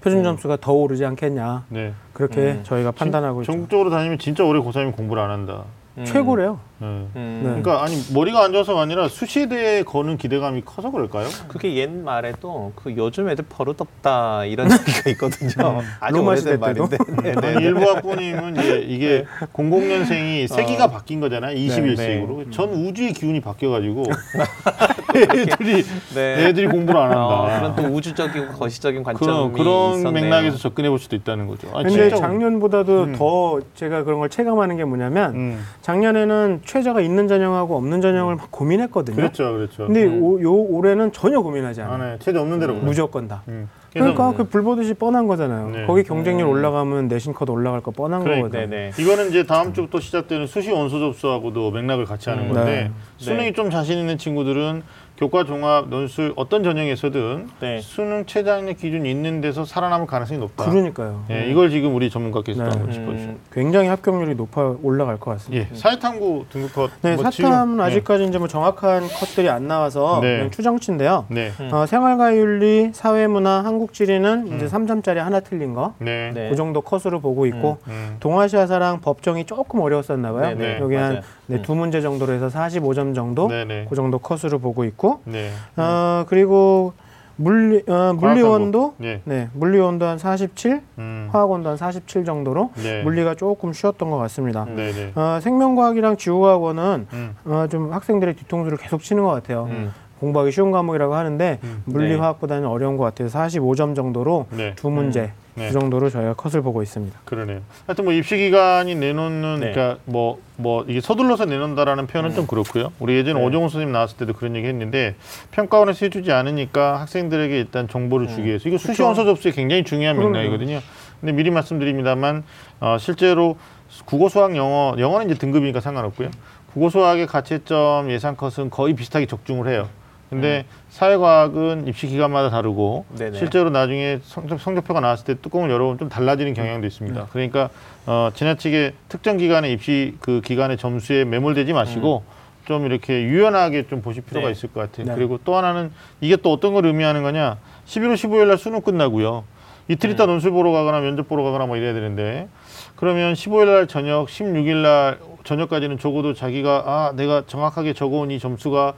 [0.00, 1.92] 표준 점수가 더 오르지 않겠냐 네.
[2.12, 2.60] 그렇게 음.
[2.62, 3.50] 저희가 판단하고 있죠.
[3.50, 5.64] 전국적으로 다니면 진짜 올해 고3이 공부를 안 한다.
[5.98, 6.04] 음.
[6.04, 6.60] 최고래요.
[6.80, 6.86] 네.
[6.86, 7.40] 음.
[7.42, 7.48] 네.
[7.48, 11.26] 그러니까 아니 머리가 안 좋아서가 아니라 수시에 대해 거는 기대감이 커서 그럴까요?
[11.48, 15.82] 그게 옛말에도 그 요즘 애들 버릇없다 이런 얘기가 있거든요.
[16.00, 16.86] 아주 로마 오래된 때도?
[16.86, 16.96] 말인데.
[17.22, 17.64] 네, 네, 네.
[17.64, 21.56] 일부 학부모님은 이제 이게 00년생이 세기가 바뀐 거잖아요.
[21.56, 22.52] 21세기로.
[22.52, 24.04] 전 우주의 기운이 바뀌어가지고
[25.16, 26.46] 애들이 네.
[26.46, 27.58] 애들이 공부를 안 어, 한다.
[27.58, 30.24] 그런 또 우주적이고 거시적인 관점이 그런 그런 있었네요.
[30.24, 31.68] 맥락에서 접근해 볼 수도 있다는 거죠.
[31.74, 33.14] 아니, 근데 진짜 작년보다도 음.
[33.16, 38.50] 더 제가 그런 걸 체감하는 게 뭐냐면 음, 작년에는 최저가 있는 전형하고 없는 전형을 막
[38.50, 39.16] 고민했거든요.
[39.16, 39.86] 그렇죠, 그렇죠.
[39.86, 40.22] 근데 음.
[40.22, 41.94] 오, 요 올해는 전혀 고민하지 않아요.
[41.94, 42.18] 아, 네.
[42.18, 42.74] 체제 없는 대로.
[42.74, 42.84] 그래요.
[42.84, 43.42] 무조건 다.
[43.48, 43.70] 음.
[43.98, 45.70] 그러니까 그 불보듯이 뻔한 거잖아요.
[45.70, 45.86] 네.
[45.86, 46.52] 거기 경쟁률 음.
[46.52, 48.48] 올라가면 내신 컷 올라갈 거 뻔한 그러니까.
[48.48, 48.70] 거거든요.
[48.70, 48.92] 네네.
[48.98, 52.54] 이거는 이제 다음 주부터 시작되는 수시 원서 접수하고도 맥락을 같이 하는 음.
[52.54, 52.90] 건데 네.
[53.18, 53.52] 수능이 네.
[53.52, 54.82] 좀 자신 있는 친구들은
[55.18, 57.80] 교과 종합 논술 어떤 전형에서든 네.
[57.80, 60.70] 수능 최장력 기준이 있는 데서 살아남을 가능성이 높다.
[60.70, 61.24] 그러니까요.
[61.30, 62.70] 예, 이걸 지금 우리 전문가께서 네.
[62.70, 62.92] 또 한번 음.
[62.92, 63.34] 짚어주시죠.
[63.52, 65.68] 굉장히 합격률이 높아 올라갈 것 같습니다.
[65.72, 66.90] 예, 사회탐구 등급 컷.
[67.02, 70.36] 네, 뭐 사탐은 아직까지 이제 뭐 정확한 컷들이 안 나와서 네.
[70.36, 71.26] 그냥 추정치인데요.
[71.30, 71.70] 네, 음.
[71.72, 75.94] 어, 생활과윤리, 사회문화, 한국 지리는 이제 3점짜리 하나 틀린 거.
[75.98, 76.42] 네, 네.
[76.44, 76.50] 네.
[76.50, 78.16] 그 정도 컷으로 보고 있고 음.
[78.20, 80.54] 동아시아사랑 법정이 조금 어려웠었나 봐요.
[80.54, 81.06] 네, 네, 여기 맞아요.
[81.08, 81.62] 한 네, 음.
[81.62, 86.24] 두 문제 정도로 해서 45점 정도 네, 네, 그 정도 컷으로 보고 있고 네, 어,
[86.28, 86.92] 그리고
[87.40, 91.28] 물리 어, 물리원도 네, 네, 물리원도 한 47, 음.
[91.30, 94.64] 화학원도 한 47 정도로 네, 물리가 조금 쉬웠던 것 같습니다.
[94.64, 97.36] 네, 네, 어, 생명과학이랑 지구과학원은 음.
[97.44, 99.68] 어, 좀 학생들의 뒤통수를 계속 치는 것 같아요.
[99.70, 99.92] 음.
[100.20, 101.82] 공부하기 쉬운 과목이라고 하는데 음.
[101.84, 102.16] 물리 네.
[102.16, 103.28] 화학보다는 어려운 것 같아요.
[103.28, 104.74] 45점 정도로 네.
[104.76, 105.68] 두 문제 네.
[105.68, 107.18] 그 정도로 저희가 컷을 보고 있습니다.
[107.24, 107.60] 그러네요.
[107.86, 109.72] 하여튼 뭐 입시 기간이 내놓는 네.
[109.72, 112.92] 그러니까 뭐뭐 이게 서둘러서 내놓는다라는 표현은 좀 그렇고요.
[113.00, 113.46] 우리 예전에 네.
[113.46, 115.14] 오정훈 선생님 나왔을 때도 그런 얘기 했는데
[115.50, 119.02] 평가원에서 해주지 않으니까 학생들에게 일단 정보를 주기 위해서 이거 수시.
[119.02, 120.32] 원서 접수에 굉장히 중요한 그럼요.
[120.34, 120.80] 맥락이거든요.
[121.20, 122.44] 근데 미리 말씀드립니다만
[122.80, 123.56] 어, 실제로
[124.04, 126.30] 국어, 수학, 영어, 영어는 이제 등급이니까 상관없고요.
[126.72, 129.88] 국어, 수학의 가채점 예상 컷은 거의 비슷하게 적중을 해요.
[130.30, 133.38] 근데 사회과학은 입시 기간마다 다르고 네네.
[133.38, 137.28] 실제로 나중에 성적, 성적표가 나왔을 때 뚜껑을 열어보면 좀 달라지는 경향도 있습니다.
[137.32, 137.70] 그러니까
[138.06, 142.24] 어, 지나치게 특정 기간의 입시 그 기간의 점수에 매몰되지 마시고
[142.66, 144.52] 좀 이렇게 유연하게 좀 보실 필요가 네.
[144.52, 145.06] 있을 것 같아요.
[145.06, 145.14] 네.
[145.14, 147.56] 그리고 또 하나는 이게 또 어떤 걸 의미하는 거냐?
[147.86, 149.44] 11월 15일 날 수능 끝나고요.
[149.88, 152.48] 이틀 있다 논술 보러 가거나 면접 보러 가거나 뭐 이래야 되는데
[152.96, 158.92] 그러면 15일 날 저녁, 16일 날 저녁까지는 적어도 자기가 아 내가 정확하게 적어온 이 점수가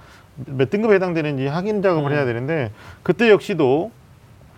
[0.46, 2.16] 몇 등급에 해당되는지 확인 작업을 음.
[2.16, 2.70] 해야 되는데
[3.02, 3.90] 그때 역시도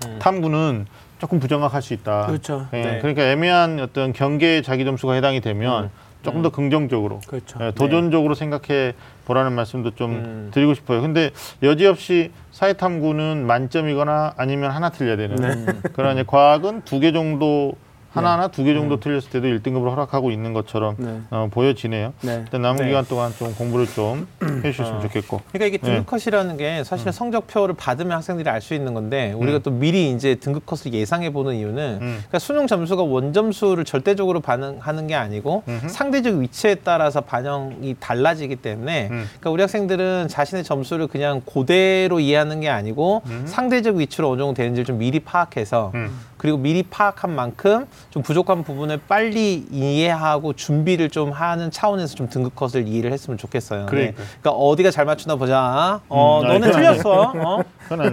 [0.07, 0.19] 음.
[0.21, 0.87] 탐구는
[1.19, 2.27] 조금 부정확할 수 있다.
[2.27, 2.67] 그렇죠.
[2.73, 2.99] 예, 네.
[2.99, 5.91] 그러니까 애매한 어떤 경계에 자기 점수가 해당이 되면 음.
[6.23, 7.59] 조금 더 긍정적으로 그렇죠.
[7.63, 10.51] 예, 도전적으로 생각해 보라는 말씀도 좀 음.
[10.53, 11.01] 드리고 싶어요.
[11.03, 11.31] 근데
[11.63, 15.37] 여지없이 사회 탐구는 만점이거나 아니면 하나 틀려야 되는.
[15.37, 15.73] 네.
[15.95, 17.75] 그러나 과학은 두 개 정도
[18.13, 21.21] 하나나 두 개 정도 틀렸을 때도 1등급으로 허락하고 있는 것처럼 네.
[21.31, 22.13] 어, 보여지네요.
[22.21, 22.41] 네.
[22.45, 22.89] 일단 남은 네.
[22.89, 24.27] 기간 동안 좀 공부를 좀
[24.65, 25.03] 해주셨으면 어.
[25.03, 25.41] 좋겠고.
[25.53, 25.95] 그러니까 이게 네.
[26.05, 30.93] 등급컷이라는 게 사실은 성적표를 받으면 학생들이 알 수 있는 건데 우리가 또 미리 이제 등급컷을
[30.95, 32.07] 예상해 보는 이유는 음.
[32.19, 35.63] 그러니까 수능 점수가 원 점수를 절대적으로 반영하는 게 아니고.
[35.89, 39.25] 상대적 위치에 따라서 반영이 달라지기 때문에 음.
[39.41, 43.43] 그러니까 우리 학생들은 자신의 점수를 그냥 그대로 이해하는 게 아니고 음.
[43.47, 46.11] 상대적 위치로 어느 정도 되는지를 좀 미리 파악해서 음.
[46.43, 52.57] 그리고 미리 파악한 만큼 좀 부족한 부분을 빨리 이해하고 준비를 좀 하는 차원에서 좀 등급
[52.57, 53.87] 컷을 이해를 했으면 좋겠어요.
[53.87, 54.17] 그러니까요.
[54.17, 54.25] 네.
[54.41, 56.01] 그러니까 어디가 잘 맞추나 보자.
[56.09, 57.33] 어, 음, 너네 틀렸어.
[57.37, 57.63] 어?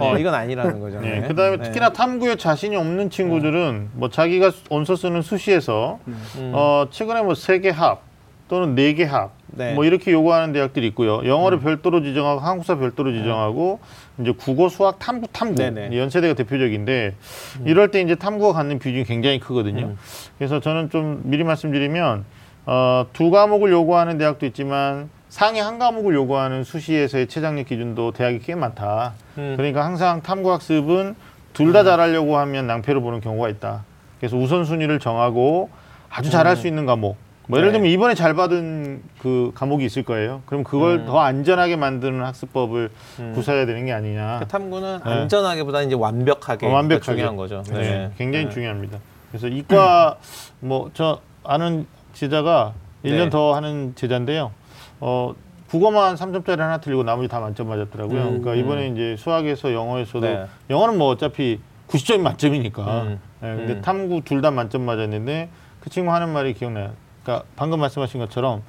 [0.00, 1.00] 어, 이건 아니라는 거죠.
[1.00, 1.20] 네.
[1.22, 1.28] 네.
[1.28, 1.62] 그다음에 네.
[1.64, 6.52] 특히나 탐구에 자신이 없는 친구들은 뭐 자기가 원서 쓰는 수시에서 음.
[6.54, 8.02] 어, 최근에 뭐 세 개 합
[8.48, 9.74] 또는 네 개합 네.
[9.74, 11.24] 뭐 이렇게 요구하는 대학들이 있고요.
[11.24, 13.80] 영어를 별도로 지정하고 한국사 별도로 지정하고
[14.20, 15.96] 이제 국어, 수학, 탐구, 탐구 네네.
[15.96, 17.14] 연세대가 대표적인데
[17.64, 19.86] 이럴 때 이제 탐구가 갖는 비중이 굉장히 크거든요.
[19.86, 19.98] 음.
[20.38, 22.24] 그래서 저는 좀 미리 말씀드리면
[22.66, 28.54] 어, 두 과목을 요구하는 대학도 있지만 상위 한 과목을 요구하는 수시에서의 최장력 기준도 대학이 꽤
[28.54, 29.14] 많다.
[29.38, 29.54] 음.
[29.56, 31.14] 그러니까 항상 탐구 학습은
[31.52, 33.84] 둘 다 잘하려고 하면 낭패를 보는 경우가 있다.
[34.18, 35.70] 그래서 우선순위를 정하고
[36.08, 37.16] 아주 잘할 수 있는 과목.
[37.50, 37.78] 뭐 예를 네.
[37.78, 40.42] 들면 이번에 잘 받은 그 과목이 있을 거예요.
[40.46, 41.06] 그럼 그걸 음.
[41.06, 43.32] 더 안전하게 만드는 학습법을 음.
[43.34, 44.38] 구사해야 되는 게 아니냐.
[44.38, 45.10] 그 탐구는 네.
[45.10, 47.16] 안전하게보다는 이제 완벽하게, 어, 완벽하게.
[47.16, 47.64] 중요한 거죠.
[47.70, 48.50] 네, 굉장히 네.
[48.52, 48.98] 중요합니다.
[49.30, 50.16] 그래서 이과
[50.60, 53.30] 뭐 저 아는 제자가 일년 네.
[53.30, 54.52] 더 하는 제자인데요.
[55.00, 55.34] 어
[55.70, 58.20] 국어만 3점짜리 하나 틀리고 나머지 다 만점 맞았더라고요.
[58.22, 60.44] 음, 그러니까 이번에 이제 수학에서 영어에서도 네.
[60.68, 61.58] 영어는 뭐 어차피
[61.88, 63.02] 90점이 만점이니까.
[63.02, 63.80] 음, 예, 근데 음.
[63.80, 65.48] 탐구 둘 다 만점 맞았는데
[65.80, 66.92] 그 친구 하는 말이 기억나요.
[67.22, 68.62] 그러니까 방금 말씀하신 것처럼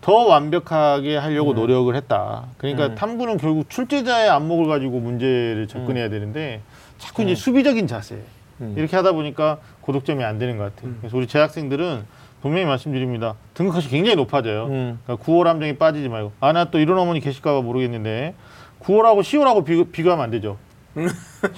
[0.00, 2.44] 더 완벽하게 하려고 노력을 했다.
[2.58, 2.94] 그러니까 음.
[2.94, 6.60] 탐구는 결국 출제자의 안목을 가지고 문제를 접근해야 되는데
[6.98, 7.34] 자꾸 이제 음.
[7.34, 8.20] 수비적인 자세.
[8.60, 8.74] 음.
[8.76, 10.92] 이렇게 하다 보니까 고득점이 안 되는 것 같아요.
[11.00, 12.04] 그래서 우리 재학생들은
[12.42, 13.34] 분명히 말씀드립니다.
[13.54, 14.66] 등급컷이 굉장히 높아져요.
[14.66, 14.98] 음.
[15.04, 16.32] 그러니까 9월 함정에 빠지지 말고.
[16.40, 18.34] 아, 나 또 이런 어머니 계실까봐 모르겠는데
[18.80, 20.56] 9월하고 10월하고 비교, 비교하면 안 되죠.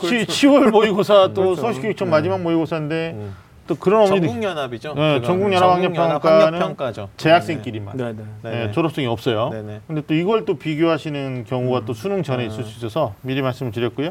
[0.00, 1.60] 시, 10월 모의고사 또 그렇죠.
[1.62, 2.10] 서울시교육청 네.
[2.10, 3.34] 마지막 모의고사인데 음.
[3.70, 4.94] 또 그런 어머니들 전국연합이죠.
[4.94, 5.26] 네, 그거.
[5.28, 7.08] 전국연합학력평가는 전국연합학력평가죠.
[7.16, 8.22] 재학생끼리만 네, 네.
[8.42, 8.50] 네.
[8.50, 8.72] 예, 네.
[8.72, 9.50] 졸업증이 없어요.
[9.50, 9.80] 네네.
[9.86, 14.10] 근데 또 이걸 또 비교하시는 경우가 또 수능 전에 있을 수 있어서 미리 말씀을 드렸고요.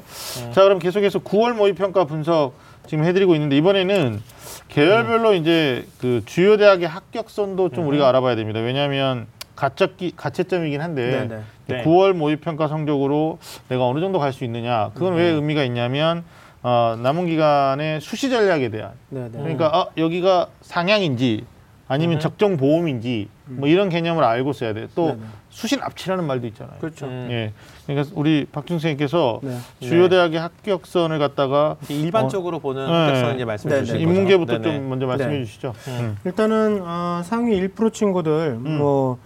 [0.53, 2.53] 자, 그럼 계속해서 9월 모의 평가 분석
[2.87, 4.21] 지금 해드리고 있는데 이번에는
[4.69, 8.61] 계열별로 이제 그 주요 대학의 합격선도 좀 우리가 알아봐야 됩니다.
[8.61, 11.83] 왜냐하면 가짜기 가채점이긴 한데 네, 네.
[11.83, 16.23] 9월 모의 평가 성적으로 내가 어느 정도 갈 수 있느냐 그건 왜 의미가 있냐면
[16.61, 19.37] 어, 남은 기간의 수시 전략에 대한 네, 네.
[19.37, 21.45] 그러니까 아, 여기가 상향인지
[21.87, 24.87] 아니면 적정 보험인지 뭐 이런 개념을 알고 써야 돼.
[24.93, 25.19] 또 네네.
[25.49, 26.77] 수시 납치라는 말도 있잖아요.
[26.79, 27.07] 그렇죠.
[27.07, 27.27] 음.
[27.31, 27.51] 예.
[27.87, 29.57] 그러니까 우리 박준 선생님께서 네.
[29.79, 30.09] 주요 네.
[30.09, 32.91] 대학의 합격선을 갖다가 일반적으로 보는 네.
[32.91, 33.75] 합격선 이제 말씀해.
[33.79, 33.95] 거죠.
[33.95, 34.63] 인문계부터 네네.
[34.77, 35.45] 좀 먼저 말씀해 네.
[35.45, 35.73] 주시죠.
[35.87, 35.97] 음.
[35.99, 36.17] 음.
[36.25, 39.17] 일단은 어, 상위 1% 친구들 뭐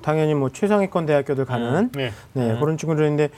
[0.00, 2.12] 당연히 뭐 최상위권 대학교들 가는 네.
[2.32, 2.60] 네, 음.
[2.60, 3.28] 그런 친구들인데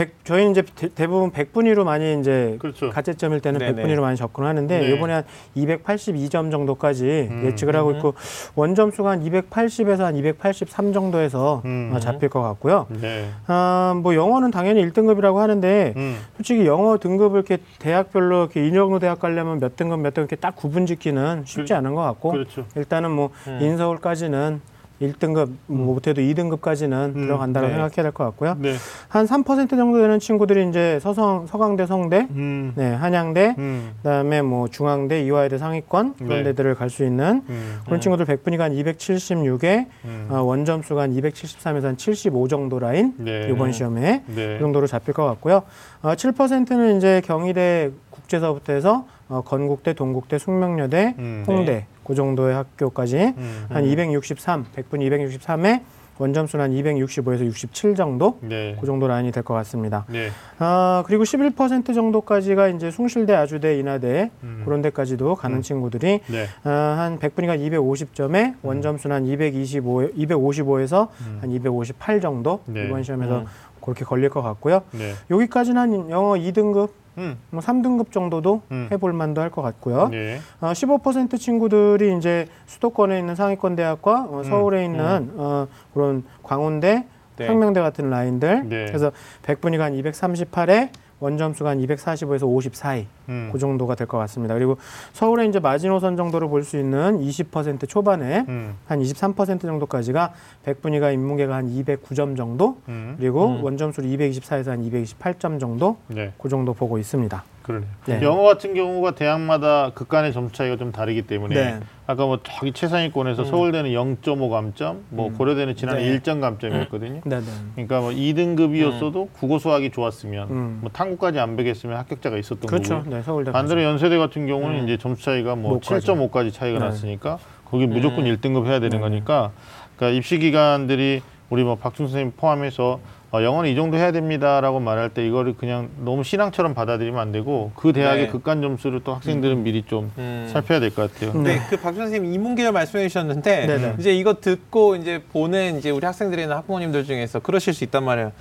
[0.00, 0.62] 백, 저희는 이제
[0.94, 2.88] 대, 부분 100분위로 많이 이제 그렇죠.
[2.88, 3.82] 가채점일 때는 네네.
[3.82, 4.94] 100분위로 많이 접근하는데 네.
[4.94, 5.24] 이번에 한
[5.54, 7.42] 282점 정도까지 음.
[7.44, 7.96] 예측을 하고 음.
[7.96, 8.14] 있고
[8.54, 11.90] 원점수가 한 280에서 한 283 정도에서 음.
[11.92, 12.86] 어, 잡힐 것 같고요.
[12.88, 13.28] 네.
[13.46, 16.16] 아, 뭐 영어는 당연히 1등급이라고 하는데 음.
[16.36, 20.56] 솔직히 영어 등급을 이렇게 대학별로 이렇게 인여고 대학 가려면 몇 등급 몇 등급 이렇게 딱
[20.56, 22.64] 구분 짓기는 쉽지 그- 않은 것 같고 그렇죠.
[22.74, 23.58] 일단은 뭐 음.
[23.60, 24.62] 인서울까지는
[25.00, 27.72] 1등급 뭐 못해도 2등급까지는 음, 들어간다고 네.
[27.72, 28.56] 생각해야 될 것 같고요.
[28.58, 28.74] 네.
[29.08, 32.72] 한3% 정도 되는 친구들이 이제 서성 서강대 성대, 음.
[32.76, 33.92] 네, 한양대, 음.
[33.98, 36.42] 그다음에 뭐 중앙대, 이화여대 상위권 그런 네.
[36.42, 37.78] 데들을 갈 수 있는 음.
[37.84, 38.00] 그런 음.
[38.00, 40.26] 친구들 100분위가 한 276에 음.
[40.28, 43.48] 어, 원점수가 한 273에서 한 75 정도 라인 네.
[43.50, 44.54] 이번 시험에 네.
[44.54, 45.62] 그 정도로 잡힐 것 같고요.
[46.02, 51.44] 어, 7%는 이제 경희대 국제서부터 해서 어, 건국대, 동국대, 숙명여대, 음.
[51.46, 53.66] 홍대 그 정도의 학교까지 음.
[53.68, 54.98] 한 263, 100분
[55.38, 55.80] 263에
[56.18, 58.76] 원점수는 한 265에서 67 정도 네.
[58.80, 60.04] 그 정도 라인이 될 것 같습니다.
[60.08, 60.28] 네.
[60.58, 64.62] 아 그리고 11% 정도까지가 이제 숭실대, 아주대, 인하대 음.
[64.64, 65.62] 그런 데까지도 가는 음.
[65.62, 66.46] 친구들이 네.
[66.64, 71.40] 아, 한 100분이가 250점에 원점수는 한 225, 255에서 음.
[71.44, 72.86] 한258 정도 네.
[72.86, 73.46] 이번 시험에서 음.
[73.80, 74.82] 그렇게 걸릴 것 같고요.
[74.90, 75.12] 네.
[75.30, 77.38] 여기까지는 한 영어 2등급, 음.
[77.50, 78.88] 뭐 3등급 정도도 음.
[78.90, 80.08] 해볼 만도 할 것 같고요.
[80.08, 80.38] 네.
[80.60, 87.04] 어, 15% 친구들이 이제 수도권에 있는 상위권 대학과 어, 서울에 있는 어, 그런 광운대,
[87.36, 87.46] 네.
[87.46, 88.68] 상명대 같은 라인들.
[88.68, 88.86] 네.
[88.86, 89.10] 그래서
[89.42, 93.48] 100분위가 한 238에 원점수가 한 245에서 50 사이 음.
[93.52, 94.54] 그 정도가 될 것 같습니다.
[94.54, 94.76] 그리고
[95.12, 98.74] 서울에 이제 마지노선 정도로 볼 수 있는 20% 초반에 음.
[98.88, 100.32] 한23% 정도까지가
[100.66, 103.14] 100분위가 인문계가 한 209점 정도 음.
[103.18, 103.64] 그리고 음.
[103.64, 106.32] 원점수를 224에서 한 228점 정도 네.
[106.38, 107.42] 그 정도 보고 있습니다.
[107.62, 107.88] 그러네요.
[108.06, 108.22] 네.
[108.22, 111.80] 영어 같은 경우가 대학마다 극간의 점수 차이가 좀 다르기 때문에 네.
[112.06, 116.18] 아까 뭐 저기 최상위권에서 서울대는 0.5 감점, 뭐 고려대는 지난해 네.
[116.18, 117.20] 1점 감점이었거든요.
[117.24, 117.46] 네, 네.
[117.74, 120.78] 그러니까 뭐 2등급이었어도 국어 수학이 좋았으면 음.
[120.80, 122.96] 뭐 탐구까지 안 배겠으면 합격자가 있었던 그렇죠.
[122.98, 123.10] 거고요.
[123.20, 124.84] 네, 서울대 반대로 연세대 같은 경우는 음.
[124.84, 126.14] 이제 점수 차이가 뭐못 가죠.
[126.14, 126.86] 7.5까지 차이가 네.
[126.86, 127.38] 났으니까
[127.70, 128.34] 거기 무조건 음.
[128.34, 128.98] 1등급 해야 되는 네.
[128.98, 129.52] 거니까
[129.96, 133.00] 그러니까 입시 기관들이 우리 뭐 박준 선생님 포함해서
[133.32, 137.70] 어, 영어는 이 정도 해야 됩니다라고 말할 때 이거를 그냥 너무 신앙처럼 받아들이면 안 되고
[137.76, 138.30] 그 대학의 네.
[138.32, 140.48] 극간 점수를 또 학생들은 미리 좀 음.
[140.50, 141.40] 살펴야 될 것 같아요.
[141.40, 143.94] 네, 그 박준 선생님 인문계열 말씀해 주셨는데 네네.
[144.00, 148.32] 이제 이거 듣고 이제 보는 이제 우리 학생들이나 학부모님들 중에서 그러실 수 있단 말이에요.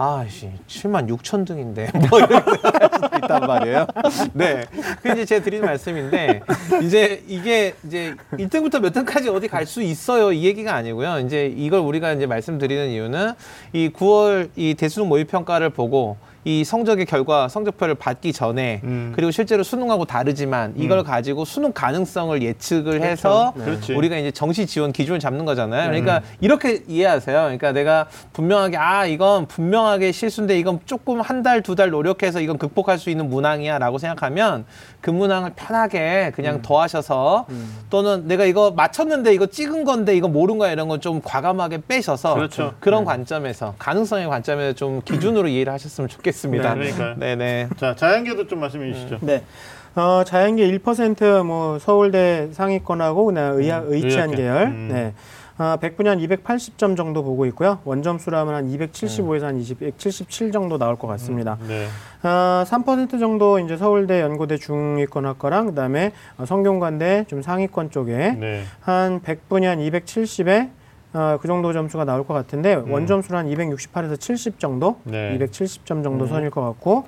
[0.00, 3.86] 아씨 7만 6천 등인데 뭐 생각할 수도 있단 말이에요.
[4.32, 4.64] 네,
[5.02, 6.40] 그 이제 제가 드리는 말씀인데
[6.82, 11.18] 이제 이게 이제 1등부터 몇 등까지 어디 갈 수 있어요 이 얘기가 아니고요.
[11.18, 13.32] 이제 이걸 우리가 이제 말씀드리는 이유는
[13.72, 19.12] 이 9월 이 대수능 모의 평가를 보고 이 성적의 결과 성적표를 받기 전에 음.
[19.14, 23.64] 그리고 실제로 수능하고 다르지만 이걸 가지고 수능 가능성을 예측을 해서 네.
[23.64, 23.94] 그렇지.
[23.94, 25.88] 우리가 이제 정시 지원 기준을 잡는 거잖아요.
[25.90, 27.36] 그러니까 이렇게 이해하세요.
[27.36, 33.10] 그러니까 내가 분명하게 아 이건 분명하게 실수인데 이건 조금 한 달두달 노력해서 이건 극복할 수
[33.10, 34.66] 있는 문항이야라고 생각하면
[35.00, 37.46] 그 문항을 편하게 그냥 더하셔서
[37.90, 42.34] 또는 내가 이거 맞췄는데 이거 찍은 건데 이거 모른 거야 이런 건 좀 과감하게 빼셔서
[42.34, 42.74] 그렇죠.
[42.80, 46.74] 런 관점에서 가능성의 관점에서 좀 기준으로 이해를 하셨으면 좋겠 습니다.
[46.74, 47.14] 네, 그러니까요.
[47.18, 47.68] 네네.
[47.76, 49.18] 자 자연계도 좀 말씀해 주시죠.
[49.22, 49.44] 네.
[49.94, 54.36] 어, 자연계 1%뭐 서울대 상위권하고 그다음 의학 의치한 의학계.
[54.36, 54.62] 계열.
[54.66, 54.88] 음.
[54.92, 55.14] 네.
[55.60, 57.80] 아, 100분이 한 280점 정도 보고 있고요.
[57.84, 61.58] 원점수라면 한 275에서 한 20, 177 정도 나올 것 같습니다.
[61.66, 61.88] 네.
[62.22, 68.62] 아, 3% 정도 이제 서울대 연고대 중위권 학과랑 그다음에 어, 성균관대 좀 상위권 쪽에 네.
[68.82, 70.70] 한 100분이 한 270에
[71.14, 75.38] 어, 그 정도 점수가 나올 것 같은데 원점수는 한 268에서 70 정도, 네.
[75.38, 77.06] 270점 정도 선일 것 같고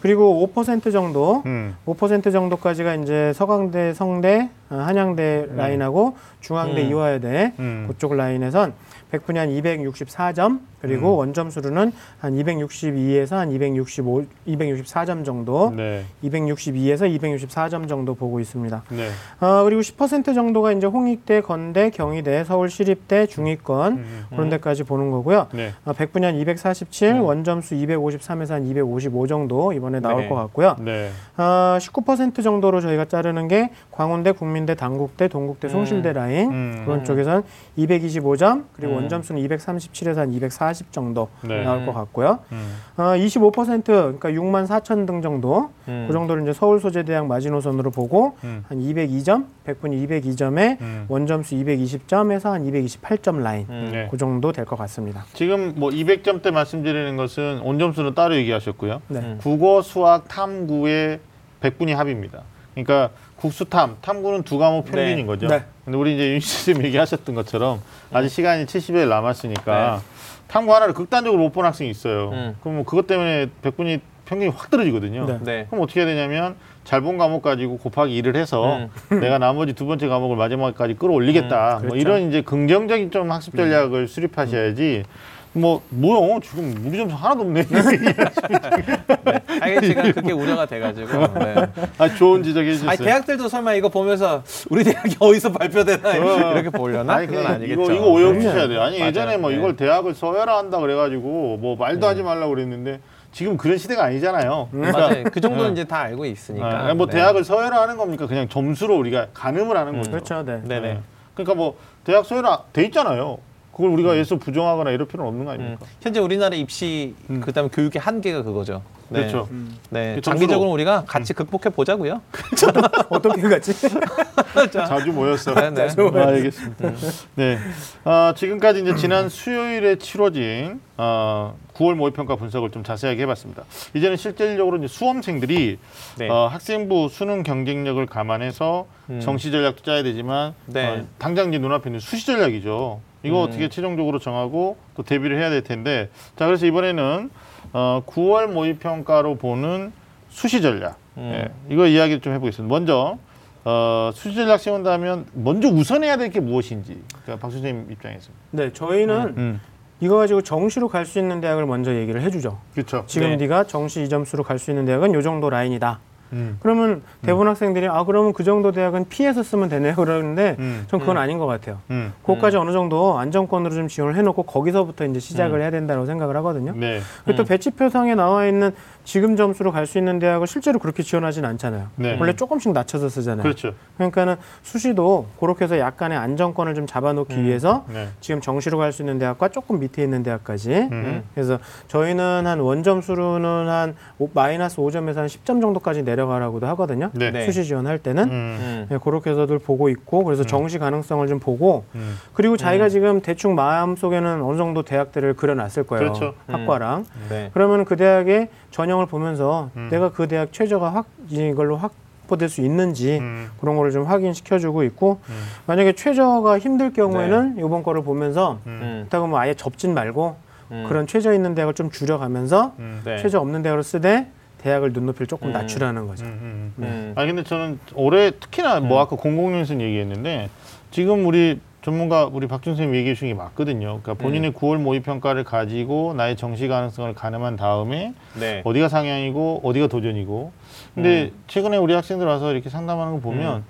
[0.00, 1.76] 그리고 5% 정도 음.
[1.86, 6.90] 5% 정도까지가 이제 서강대, 성대, 어, 한양대 라인하고 중앙대, 음.
[6.90, 7.86] 이화여대 음.
[7.88, 8.72] 그쪽 라인에선
[9.10, 16.04] 백분위 한 264점 그리고 원점수로는 한 262에서 한 265, 264점 정도, 네.
[16.24, 18.82] 262에서 264점 정도 보고 있습니다.
[18.88, 19.08] 네.
[19.40, 24.24] 어, 그리고 10% 정도가 이제 홍익대, 건대, 경희대, 서울시립대, 중위권 음.
[24.30, 25.48] 그런 데까지 보는 거고요.
[25.52, 25.72] 네.
[25.84, 27.22] 어, 백분위 한 247, 음.
[27.24, 30.28] 원점수 253에서 한 255 정도 이번에 나올 네.
[30.28, 30.76] 것 같고요.
[30.80, 31.10] 네.
[31.36, 35.70] 어, 19% 정도로 저희가 자르는 게 광운대, 국민 대, 당국대, 동국대, 음.
[35.70, 36.82] 송실대 라인 음.
[36.84, 37.42] 그런 쪽에선
[37.78, 38.96] 225점 그리고 음.
[39.02, 41.62] 원점수는 237에서 한 240 정도 네.
[41.64, 42.38] 나올 것 같고요.
[42.52, 42.76] 음.
[42.96, 46.04] 어, 25% 그러니까 6만 4천 등 정도 음.
[46.06, 48.64] 그 정도를 이제 서울 소재대학 마지노선으로 보고 음.
[48.68, 51.04] 한 202점, 백분위 202점에 음.
[51.08, 53.88] 원점수 220점에서 한 228점 라인 음.
[53.92, 54.08] 네.
[54.10, 55.24] 그 정도 될 것 같습니다.
[55.32, 59.02] 지금 뭐 200점대 말씀드리는 것은 온점수는 따로 얘기하셨고요.
[59.08, 59.18] 네.
[59.18, 59.38] 음.
[59.40, 61.18] 국어, 수학, 탐구의
[61.60, 62.42] 백분위 합입니다.
[62.74, 65.24] 그러니까 국수탐, 탐구는 두 과목 평균인 네.
[65.26, 65.46] 거죠.
[65.48, 65.62] 네.
[65.84, 67.80] 근데 우리 이제 윤 씨님 얘기하셨던 것처럼
[68.12, 70.44] 아직 시간이 70일 남았으니까 네.
[70.48, 72.30] 탐구 하나를 극단적으로 못 본 학생이 있어요.
[72.32, 72.56] 음.
[72.60, 75.26] 그럼 뭐 그것 때문에 백분위 평균이 확 떨어지거든요.
[75.26, 75.38] 네.
[75.42, 75.66] 네.
[75.70, 80.08] 그럼 어떻게 해야 되냐면 잘 본 과목 가지고 곱하기 2를 해서 내가 나머지 두 번째
[80.08, 81.78] 과목을 마지막까지 끌어올리겠다.
[81.78, 81.96] 음, 뭐 그렇죠.
[81.96, 85.04] 이런 이제 긍정적인 좀 학습 전략을 수립하셔야지.
[85.52, 86.38] 뭐 뭐요?
[86.40, 87.66] 지금 우리 점수 하나도 없네.
[89.60, 91.34] 아니 제가 그렇게 우려가 돼가지고.
[91.38, 91.66] 네.
[91.98, 92.90] 아 좋은 지적해 주셨어요.
[92.90, 96.52] 아니 대학들도 설마 이거 보면서 우리 대학이 어디서 발표되나 어.
[96.52, 97.14] 이렇게 보려나?
[97.14, 97.82] 아니, 그건 아니겠죠.
[97.82, 98.68] 이거 이거 오해 네.
[98.68, 98.80] 돼요.
[98.80, 99.08] 아니 맞아요.
[99.08, 99.56] 예전에 뭐 네.
[99.56, 103.00] 이걸 대학을 서열화 한다 그래가지고 뭐 말도 하지 말라고 그랬는데
[103.32, 104.68] 지금 그런 시대가 아니잖아요.
[104.70, 105.24] 맞아요.
[105.32, 105.80] 그 정도는 네.
[105.80, 106.90] 이제 다 알고 있으니까.
[106.90, 107.12] 아, 뭐 네.
[107.12, 108.26] 대학을 서열화하는 겁니까?
[108.26, 110.10] 그냥 점수로 우리가 가늠을 하는 거죠.
[110.10, 110.44] 그렇죠.
[110.44, 110.60] 네.
[110.64, 110.80] 네네.
[110.80, 111.00] 네.
[111.34, 113.38] 그러니까 뭐 대학 서열화 돼 있잖아요.
[113.80, 115.54] 그걸 우리가 예서 부정하거나 이럴 필요는 없는 거 음.
[115.54, 115.86] 아닙니까?
[116.02, 117.40] 현재 우리나라 입시 음.
[117.40, 118.82] 그다음 에 교육의 한계가 그거죠.
[119.08, 119.20] 네.
[119.20, 119.48] 그렇죠.
[119.88, 120.14] 네.
[120.16, 120.38] 그 점수로.
[120.38, 122.20] 장기적으로 우리가 같이 극복해 보자고요.
[123.08, 123.72] 어떻게 같이?
[124.70, 125.54] 자주 모였어.
[125.54, 125.88] 네, 네.
[126.14, 126.92] 아, 알겠습니다.
[127.34, 127.58] 네.
[128.04, 133.64] 아, 지금까지 이제 지난 수요일에 치러진 어, 9월 모의평가 분석을 좀 자세하게 해봤습니다.
[133.94, 135.78] 이제는 실질적으로 이제 수험생들이
[136.18, 136.28] 네.
[136.28, 139.20] 어, 학생부 수능 경쟁력을 감안해서 음.
[139.20, 140.86] 정시 전략도 짜야 되지만 네.
[140.86, 143.00] 어, 당장 이제 눈앞에 있는 수시 전략이죠.
[143.22, 143.48] 이거 음.
[143.48, 147.30] 어떻게 최종적으로 정하고 또 대비를 해야 될 텐데 자 그래서 이번에는
[147.72, 149.92] 어, 9월 모의 평가로 보는
[150.28, 151.32] 수시 전략 음.
[151.34, 152.72] 예, 이거 이야기를 좀 해보겠습니다.
[152.72, 153.18] 먼저
[153.64, 159.34] 어, 수시 전략 세운다면 먼저 우선해야 될 게 무엇인지 그러니까 박 선생님 입장에서 네, 저희는
[159.36, 159.60] 음.
[160.00, 162.58] 이거 가지고 정시로 갈 수 있는 대학을 먼저 얘기를 해주죠.
[162.72, 163.04] 그렇죠.
[163.06, 163.36] 지금 네.
[163.36, 166.00] 네가 정시 이 점수로 갈 수 있는 대학은 요 정도 라인이다.
[166.32, 166.56] 음.
[166.60, 170.84] 그러면 대부분 학생들이 아 그러면 그 정도 대학은 피해서 쓰면 되네요 그러는데 음.
[170.88, 171.78] 전 그건 아닌 것 같아요.
[171.90, 172.12] 음.
[172.22, 176.72] 그것까지 어느 정도 안정권으로 좀 지원을 해놓고 거기서부터 이제 시작을 해야 된다고 생각을 하거든요.
[176.74, 177.00] 네.
[177.24, 178.72] 그리고 또 배치표상에 나와 있는
[179.04, 181.88] 지금 점수로 갈 수 있는 대학을 실제로 그렇게 지원하진 않잖아요.
[181.96, 182.16] 네.
[182.20, 183.42] 원래 조금씩 낮춰서 쓰잖아요.
[183.42, 183.72] 그렇죠.
[183.96, 188.08] 그러니까는 수시도 그렇게 해서 약간의 안정권을 좀 잡아놓기 위해서 네.
[188.20, 191.22] 지금 정시로 갈 수 있는 대학과 조금 밑에 있는 대학까지 음.
[191.34, 197.10] 그래서 저희는 한 원점수로는 한 오- 마이너스 5점에서 한 10점 정도까지 내려가라고도 하거든요.
[197.14, 197.30] 네.
[197.30, 197.46] 네.
[197.46, 198.30] 수시 지원할 때는 음.
[198.30, 198.86] 음.
[198.90, 202.16] 네, 그렇게 해서들 보고 있고 그래서 정시 가능성을 좀 보고 음.
[202.34, 206.12] 그리고 자기가 지금 대충 마음 속에는 어느 정도 대학들을 그려놨을 거예요.
[206.12, 206.34] 그렇죠.
[206.48, 207.50] 학과랑 네.
[207.54, 209.88] 그러면 그 대학의 전형을 보면서 음.
[209.90, 213.50] 내가 그 대학 최저가 확 이걸로 확보될 수 있는지 음.
[213.60, 215.42] 그런 거를 좀 확인시켜주고 있고 음.
[215.66, 219.00] 만약에 최저가 힘들 경우에는 이번 거를 보면서 음.
[219.00, 220.36] 그렇다고 뭐 아예 접진 말고
[220.70, 220.86] 음.
[220.88, 223.02] 그런 최저 있는 대학을 좀 줄여가면서 음.
[223.04, 223.18] 네.
[223.18, 225.52] 최저 없는 대학으로 쓰되 대학을 눈높이를 조금 음.
[225.52, 226.24] 낮추라는 거죠.
[226.26, 226.74] 음.
[226.78, 226.84] 음.
[226.84, 227.12] 음.
[227.16, 230.48] 아니 근데 저는 올해 특히나 뭐 아까 공공연수는 얘기했는데
[230.90, 234.00] 지금 우리 전문가 우리 박준 선생님 얘기해 주신 게 맞거든요.
[234.02, 238.60] 그러니까 본인의 9월 모의 평가를 가지고 나의 정시 가능성을 가늠한 다음에 네.
[238.64, 240.52] 어디가 상향이고 어디가 도전이고.
[240.94, 243.64] 근데 최근에 우리 학생들 와서 이렇게 상담하는 거 보면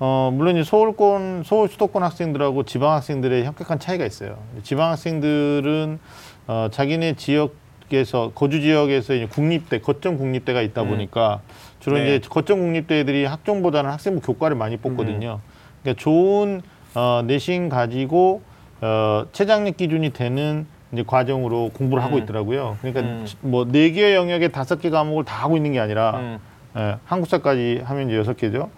[0.00, 4.38] 어 물론 이제 서울권 서울 수도권 학생들하고 지방 학생들의 현격한 차이가 있어요.
[4.64, 6.00] 지방 학생들은
[6.48, 10.88] 어 자기네 지역에서 거주 지역에서 이제 국립대 거점 국립대가 있다 음.
[10.88, 11.42] 보니까
[11.78, 12.16] 주로 네.
[12.16, 15.38] 이제 거점 국립대들이 학종보다는 학생부 교과를 많이 뽑거든요.
[15.82, 16.62] 그러니까 좋은
[16.94, 18.42] 어, 내신 가지고
[18.80, 22.22] 어, 최장력 기준이 되는 이제 과정으로 공부를 하고 음.
[22.22, 22.76] 있더라고요.
[22.80, 23.26] 그러니까 음.
[23.40, 26.38] 뭐 네 개 영역에 다섯 개 과목을 다 하고 있는 게 아니라 음.
[26.74, 28.70] 예, 한국사까지 하면 이제 여섯 개죠.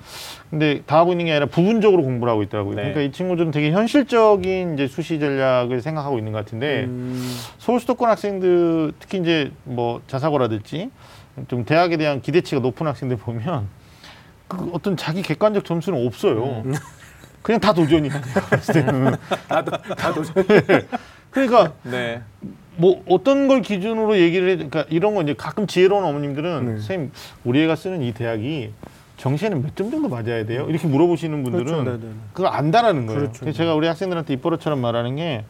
[0.51, 2.75] 근데 다 하고 있는 게 아니라 부분적으로 공부를 하고 있더라고요.
[2.75, 2.83] 네.
[2.83, 8.11] 그러니까 이 친구들은 되게 현실적인 이제 수시 전략을 생각하고 있는 것 같은데 음, 서울 수도권
[8.11, 10.91] 학생들 특히 이제 뭐 자사고라든지
[11.49, 13.69] 좀 대학에 대한 기대치가 높은 학생들 보면
[14.49, 16.65] 그 어떤 자기 객관적 점수는 없어요.
[17.45, 18.11] 그냥 다 도전이야.
[18.23, 19.15] 내가 봤을 때는.
[19.99, 20.35] 다 도전.
[21.31, 22.23] 그러니까 네.
[22.77, 26.71] 뭐 어떤 걸 기준으로 얘기를 해 그러니까 이런 거 이제 가끔 지혜로운 어머님들은 네.
[26.79, 27.13] 선생님
[27.45, 28.71] 우리 애가 쓰는 이 대학이
[29.19, 30.67] 정시에는 몇 점 정도 맞아야 돼요?
[30.71, 32.01] 이렇게 물어보시는 분들은 그렇죠.
[32.33, 33.21] 그거 안다라는 거예요.
[33.21, 33.41] 그렇죠.
[33.41, 35.45] 그래서 제가 우리 학생들한테 입버릇처럼 말하는 게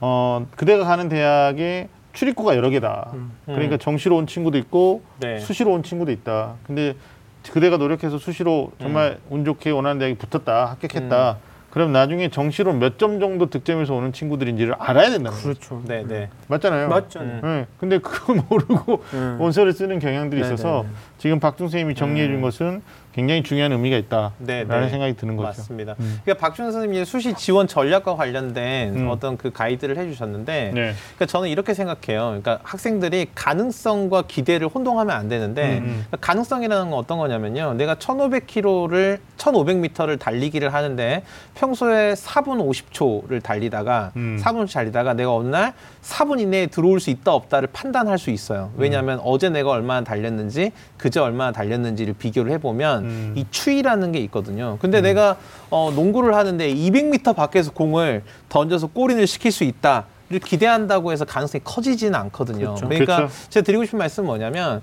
[0.00, 3.10] 어, 그대가 가는 대학에 출입구가 여러 개다.
[3.12, 3.32] 음.
[3.44, 5.40] 그러니까 정시로 온 친구도 있고 네.
[5.40, 6.54] 수시로 온 친구도 있다.
[6.66, 6.94] 근데
[7.52, 11.36] 그대가 노력해서 수시로 정말 운 좋게 원하는 대학에 붙었다, 합격했다.
[11.70, 15.42] 그럼 나중에 정시로 몇 점 정도 득점해서 오는 친구들인지를 알아야 된다는 거죠.
[15.42, 15.82] 그렇죠.
[15.86, 16.30] 네, 네.
[16.46, 16.88] 맞잖아요.
[16.88, 17.18] 맞죠.
[17.20, 17.40] 음.
[17.42, 17.66] 네.
[17.80, 19.36] 근데 그걸 모르고 음.
[19.40, 20.54] 원서를 쓰는 경향들이 네네네.
[20.54, 20.84] 있어서
[21.24, 22.82] 지금 박중 선생님이 정리해 준 것은
[23.14, 24.88] 굉장히 중요한 의미가 있다라는 네, 네.
[24.90, 25.46] 생각이 드는 거죠.
[25.46, 25.94] 맞습니다.
[26.00, 26.20] 음.
[26.22, 29.08] 그러니까 박준 선생님이 수시 지원 전략과 관련된 음.
[29.08, 30.92] 어떤 그 가이드를 해주셨는데, 네.
[31.14, 32.26] 그러니까 저는 이렇게 생각해요.
[32.26, 36.04] 그러니까 학생들이 가능성과 기대를 혼동하면 안 되는데, 음, 음.
[36.08, 37.74] 그러니까 가능성이라는 건 어떤 거냐면요.
[37.74, 41.22] 내가 1,500km를 1,500m를 달리기를 하는데
[41.54, 44.38] 평소에 4분 50초를 달리다가 음.
[44.42, 45.72] 4분 달리다가 내가 어느 날
[46.02, 48.70] 4분 이내에 들어올 수 있다 없다를 판단할 수 있어요.
[48.76, 53.32] 왜냐하면 어제 내가 얼마나 달렸는지 그제 얼마나 달렸는지를 비교를 해보면 음.
[53.36, 54.78] 이 추이라는 게 있거든요.
[54.80, 55.36] 근데 내가
[55.70, 60.06] 어, 농구를 하는데 200m 밖에서 공을 던져서 골인을 시킬 수 있다.
[60.30, 62.74] 를 기대한다고 해서 가능성이 커지지는 않거든요.
[62.74, 62.88] 그렇죠.
[62.88, 63.34] 러니까 그렇죠.
[63.50, 64.80] 제가 드리고 싶은 말씀은 뭐냐면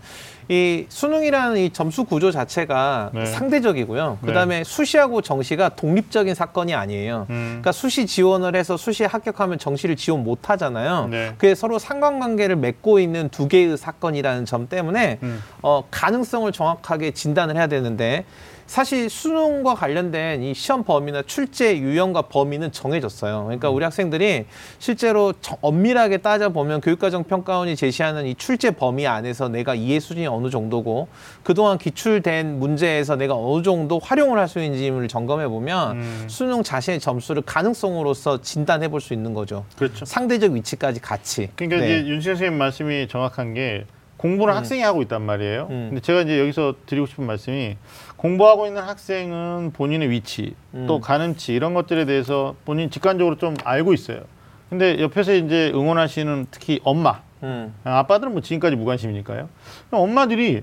[0.52, 3.26] 이 수능이라는 이 점수 구조 자체가 네.
[3.26, 4.18] 상대적이고요.
[4.20, 4.28] 네.
[4.28, 7.26] 그다음에 수시하고 정시가 독립적인 사건이 아니에요.
[7.30, 7.46] 음.
[7.62, 11.08] 그러니까 수시 지원을 해서 수시에 합격하면 정시를 지원 못 하잖아요.
[11.10, 11.34] 네.
[11.38, 15.42] 그게 서로 상관관계를 맺고 있는 두 개의 사건이라는 점 때문에 음.
[15.62, 18.26] 어, 가능성을 정확하게 진단을 해야 되는데
[18.72, 23.44] 사실 수능과 관련된 이 시험 범위나 출제 유형과 범위는 정해졌어요.
[23.44, 24.46] 그러니까 우리 학생들이
[24.80, 30.50] 실제로 정- 엄밀하게 따져보면 교육과정 평가원이 제시하는 이 출제 범위 안에서 내가 이해 수준이 어느
[30.50, 31.10] 정도고
[31.44, 36.24] 그동안 기출된 문제에서 내가 어느 정도 활용을 할 수 있는지를 점검해 보면 음.
[36.30, 39.66] 수능 자신의 점수를 가능성으로서 진단해 볼 수 있는 거죠.
[39.78, 40.06] 그렇죠.
[40.06, 41.50] 상대적 위치까지 같이.
[41.58, 42.00] 그러니까 네.
[42.00, 43.84] 이제 윤신 선생님 말씀이 정확한 게
[44.22, 45.68] 공부는 학생이 하고 있단 말이에요.
[45.72, 45.88] 음.
[45.90, 47.76] 근데 제가 이제 여기서 드리고 싶은 말씀이
[48.18, 50.86] 공부하고 있는 학생은 본인의 위치, 음.
[50.88, 54.22] 또 가는치 이런 것들에 대해서 본인 직관적으로 좀 알고 있어요.
[54.70, 57.74] 근데 옆에서 이제 응원하시는 특히 엄마, 음.
[57.84, 59.50] 아, 아빠들은 뭐 지금까지 무관심이니까요.
[59.90, 60.62] 엄마들이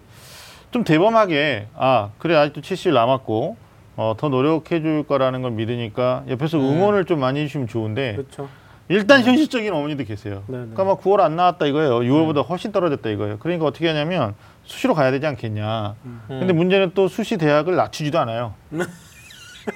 [0.71, 3.57] 좀 대범하게 아 그래 아직도 70일 남았고
[3.97, 6.65] 어, 더 노력해 줄 거라는 걸 믿으니까 옆에서 음.
[6.65, 8.49] 응원을 좀 많이 해주시면 좋은데 그렇죠.
[8.89, 10.43] 일단 현실적인 어머니도 계세요.
[10.47, 10.64] 네, 네.
[10.72, 12.01] 그러니까 막 9월 안 나왔다 이거예요.
[12.01, 13.39] 6월보다 훨씬 떨어졌다 이거예요.
[13.39, 14.34] 그러니까 어떻게 하냐면
[14.64, 15.95] 수시로 가야 되지 않겠냐.
[16.05, 16.22] 음.
[16.28, 18.55] 근데 문제는 또 수시 대학을 낮추지도 않아요.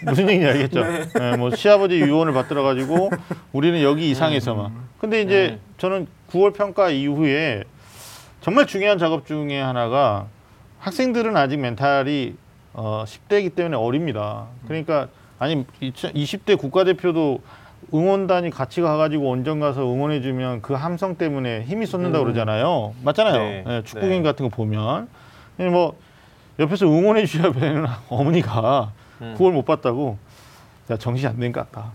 [0.04, 0.84] 무슨 얘기인지 알겠죠?
[1.18, 3.10] 네, 뭐 시아버지 유언을 받들어 가지고
[3.52, 4.72] 우리는 여기 이상에서만.
[4.98, 5.60] 근데 이제 음.
[5.76, 7.64] 저는 9월 평가 이후에
[8.40, 10.26] 정말 중요한 작업 중에 하나가
[10.78, 12.34] 학생들은 아직 멘탈이
[12.72, 14.46] 어, 10대이기 때문에 어립니다.
[14.66, 15.08] 그러니까
[15.38, 17.40] 아니 20대 국가대표도
[17.94, 22.32] 응원단이 같이 가가지고 원정 가서 응원해주면 그 함성 때문에 힘이 쏟는다 고 음.
[22.32, 22.94] 그러잖아요.
[23.02, 23.38] 맞잖아요.
[23.38, 23.64] 네.
[23.66, 24.22] 예, 축구 경기 네.
[24.22, 25.08] 같은 거 보면
[25.56, 25.96] 근데 뭐
[26.58, 29.34] 옆에서 응원해 주셔야 되는 어머니가 음.
[29.38, 30.16] 9월 못 봤다고
[30.90, 31.92] 야 정신 안된 것 같다.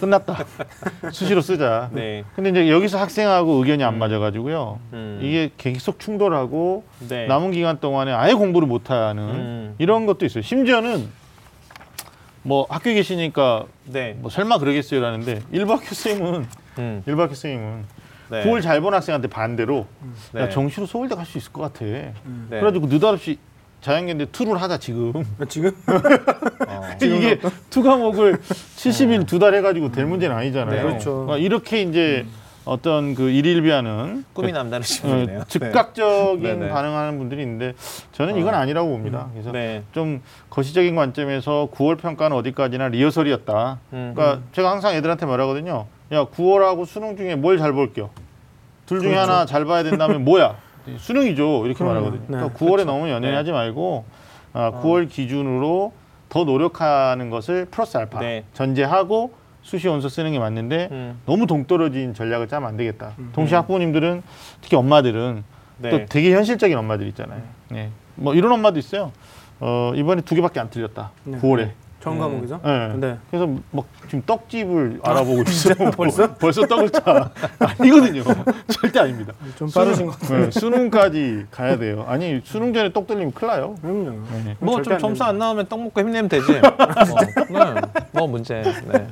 [0.00, 0.44] 끝났다.
[1.12, 1.90] 수시로 쓰자.
[1.92, 2.24] 네.
[2.36, 4.78] 근데 이제 여기서 학생하고 의견이 안 맞아가지고요.
[4.92, 5.18] 음.
[5.20, 7.26] 이게 계속 충돌하고 네.
[7.26, 9.74] 남은 기간 동안에 아예 공부를 못하는 음.
[9.78, 10.42] 이런 것도 있어요.
[10.42, 11.08] 심지어는
[12.48, 14.16] 뭐 학교 계시니까 네.
[14.18, 16.46] 뭐 설마 그러겠어요라는데 일부 학교 선생님은
[16.78, 17.02] 음.
[17.04, 17.84] 일부 학교 선생님은
[18.30, 18.42] 네.
[18.42, 19.86] 9월 잘 본 학생한테 반대로
[20.32, 20.40] 네.
[20.40, 21.84] 야 정시로 서울대 갈 수 있을 것 같아.
[21.84, 22.14] 네.
[22.48, 23.38] 그래가지고 느닷없이
[23.82, 25.12] 자연계인데 two를 하자 지금.
[25.50, 25.72] 지금
[26.66, 26.82] 어.
[27.02, 27.38] 이게
[27.68, 30.74] two 과목을 70일 두 달 해가지고 될 문제는 아니잖아요.
[30.74, 30.82] 네.
[30.82, 31.26] 그렇죠.
[31.26, 32.24] 그러니까 이렇게 이제
[32.68, 35.42] 어떤 그 일희일비하는 꿈이 남다르신 어, 분이네요.
[35.48, 36.54] 즉각적인 네.
[36.54, 36.68] 네.
[36.68, 37.72] 반응하는 분들이 있는데
[38.12, 38.58] 저는 이건 어.
[38.58, 39.28] 아니라고 봅니다.
[39.32, 39.82] 그래서 네.
[39.92, 43.78] 좀 거시적인 관점에서 9월 평가는 어디까지나 리허설이었다.
[43.94, 44.12] 음.
[44.14, 45.86] 그러니까 제가 항상 애들한테 말하거든요.
[46.12, 48.10] 야 9월하고 수능 중에 뭘 잘 볼게요.
[48.86, 49.30] 둘 중에 그렇죠.
[49.32, 50.56] 하나 잘 봐야 된다면 뭐야?
[50.98, 51.64] 수능이죠.
[51.64, 51.94] 이렇게 그럼요.
[51.94, 52.22] 말하거든요.
[52.28, 54.04] 네, 그러니까 9월에 너무 연연하지 말고
[54.52, 55.92] 아, 9월 기준으로
[56.28, 58.44] 더 노력하는 것을 플러스 알파 네.
[58.52, 59.32] 전제하고
[59.68, 61.20] 수시 원서 쓰는 게 맞는데 음.
[61.26, 63.12] 너무 동떨어진 전략을 짜면 안 되겠다.
[63.34, 64.22] 동시에 학부모님들은
[64.62, 65.44] 특히 엄마들은
[65.76, 65.90] 네.
[65.90, 67.42] 또 되게 현실적인 엄마들 있잖아요.
[67.68, 67.90] 네.
[68.14, 69.12] 뭐 이런 엄마도 있어요.
[69.60, 71.10] 어, 이번에 두 개밖에 안 틀렸다.
[71.24, 71.38] 네.
[71.38, 71.72] 9월에.
[72.00, 72.18] 전 음.
[72.18, 72.60] 과목이죠.
[72.64, 72.94] 네.
[72.96, 73.18] 네.
[73.30, 75.90] 그래서 막 지금 떡집을 알아보고 있어요.
[75.96, 76.34] 벌써?
[76.34, 77.30] 벌써 떡을 짜.
[77.78, 78.22] 아니거든요.
[78.68, 79.32] 절대 아닙니다.
[79.56, 80.44] 좀 빠르신 것 같아요.
[80.44, 82.04] 네, 수능까지 가야 돼요.
[82.08, 83.74] 아니 수능 전에 떡 들리면 큰일 나요.
[83.82, 84.10] 그럼요.
[84.44, 84.56] 네.
[84.60, 85.24] 뭐좀안 점수.
[85.24, 86.52] 안 나오면 떡 먹고 힘내면 되지.
[86.52, 87.80] 어, 네.
[88.12, 88.62] 뭐 문제.
[88.62, 89.08] 네.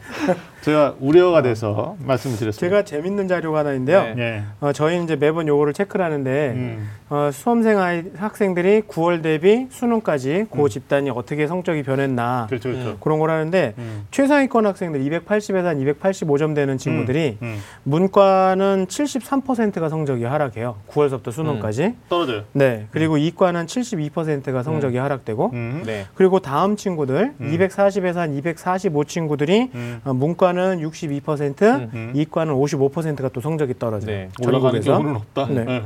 [0.63, 2.59] 제가 우려가 돼서 말씀을 드렸습니다.
[2.61, 4.15] 제가 재밌는 자료가 하나 있는데요.
[4.15, 4.23] 네.
[4.23, 4.43] 예.
[4.61, 6.89] 어, 저희는 이제 매번 요거를 체크를 하는데 음.
[7.09, 12.99] 어, 수험생 아이, 학생들이 9월 대비 수능까지 그 집단이 어떻게 성적이 변했나 그렇죠, 그렇죠.
[12.99, 14.07] 그런 걸 하는데 음.
[14.11, 17.59] 최상위권 학생들 280에서 한 285점 되는 친구들이 음.
[17.85, 20.79] 문과는 73%가 성적이 하락해요.
[20.91, 21.95] 9월서부터 수능까지.
[22.09, 22.43] 떨어져요.
[22.53, 22.89] 네.
[22.91, 25.83] 그리고 이과는 72%가 성적이 하락되고 음.
[25.87, 26.07] 네.
[26.17, 27.53] 그리고 다음 친구들 음.
[27.57, 30.01] 240에서 한 245 친구들이 음.
[30.05, 31.63] 어, 문과는 62%,
[31.95, 32.13] 음.
[32.17, 34.11] 이과는 55%가 또 성적이 떨어져요.
[34.11, 34.29] 네.
[34.45, 34.93] 올라가는 전국에서.
[34.93, 35.47] 경우는 없다.
[35.51, 35.83] 네.